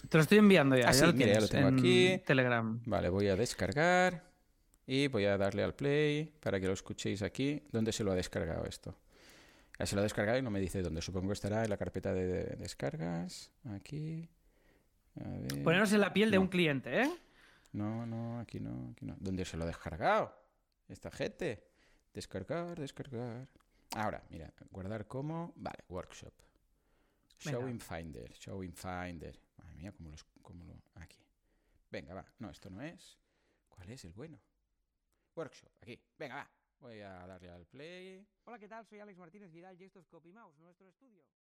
Te 0.08 0.18
lo 0.18 0.22
estoy 0.22 0.38
enviando 0.38 0.78
ya. 0.78 0.90
Ah, 0.90 0.94
sí, 0.94 1.02
ya 1.02 1.08
lo 1.08 1.14
mira, 1.14 1.34
ya 1.34 1.42
lo 1.42 1.48
tengo 1.48 1.68
aquí. 1.70 2.22
Telegram. 2.26 2.80
Vale, 2.86 3.10
voy 3.10 3.28
a 3.30 3.36
descargar 3.36 4.24
y 4.86 5.08
voy 5.08 5.26
a 5.26 5.38
darle 5.38 5.64
al 5.64 5.74
play 5.74 6.32
para 6.40 6.60
que 6.60 6.68
lo 6.68 6.74
escuchéis 6.74 7.24
aquí. 7.24 7.64
¿Dónde 7.72 7.92
se 7.92 8.04
lo 8.04 8.12
ha 8.12 8.16
descargado 8.16 8.64
esto? 8.66 8.96
Ya 9.80 9.88
se 9.88 9.96
lo 9.96 10.02
ha 10.02 10.04
descargado 10.04 10.38
y 10.38 10.44
no 10.44 10.52
me 10.52 10.60
dice 10.60 10.84
dónde. 10.84 11.02
Supongo 11.02 11.30
que 11.30 11.34
estará 11.34 11.64
en 11.64 11.72
la 11.72 11.78
carpeta 11.78 12.14
de 12.14 12.56
descargas. 12.58 13.52
Aquí. 13.76 14.30
A 15.24 15.30
ver. 15.30 15.64
Ponernos 15.64 15.92
en 15.94 16.02
la 16.02 16.14
piel 16.14 16.32
de 16.32 16.38
un 16.38 16.48
cliente, 16.48 17.02
¿eh? 17.02 17.12
No, 17.74 18.06
no, 18.06 18.40
aquí 18.40 18.60
no, 18.60 18.92
aquí 18.92 19.06
no. 19.06 19.16
¿Dónde 19.20 19.46
se 19.46 19.58
lo 19.58 19.64
ha 19.64 19.68
descargado? 19.68 20.34
Esta 20.88 21.12
gente. 21.12 21.64
Descargar, 22.14 22.80
descargar. 22.80 23.48
Ahora, 23.96 24.24
mira, 24.30 24.52
guardar 24.72 25.08
como. 25.08 25.54
Vale, 25.56 25.84
workshop. 25.90 26.34
Venga. 27.46 27.60
Show 27.60 27.68
in 27.68 27.80
Finder, 27.80 28.34
Show 28.34 28.64
in 28.64 28.74
Finder. 28.74 29.40
Madre 29.58 29.76
mía, 29.76 29.92
cómo 29.92 30.10
los. 30.10 30.24
Cómo 30.42 30.66
lo... 30.66 30.74
Aquí. 30.96 31.20
Venga, 31.92 32.14
va. 32.14 32.26
No, 32.40 32.50
esto 32.50 32.70
no 32.70 32.82
es. 32.82 33.18
¿Cuál 33.70 33.90
es 33.92 34.04
el 34.06 34.14
bueno? 34.14 34.40
Workshop, 35.36 35.70
aquí. 35.82 36.00
Venga, 36.18 36.36
va. 36.36 36.50
Voy 36.80 37.02
a 37.02 37.28
darle 37.28 37.50
al 37.50 37.66
play. 37.66 38.26
Hola, 38.46 38.60
¿qué 38.60 38.68
tal? 38.68 38.86
Soy 38.86 39.00
Alex 39.00 39.18
Martínez 39.18 39.52
Vidal 39.52 39.80
y 39.80 39.86
esto 39.86 40.00
es 40.00 40.08
CopyMouse, 40.08 40.60
nuestro 40.60 40.88
estudio. 40.88 41.24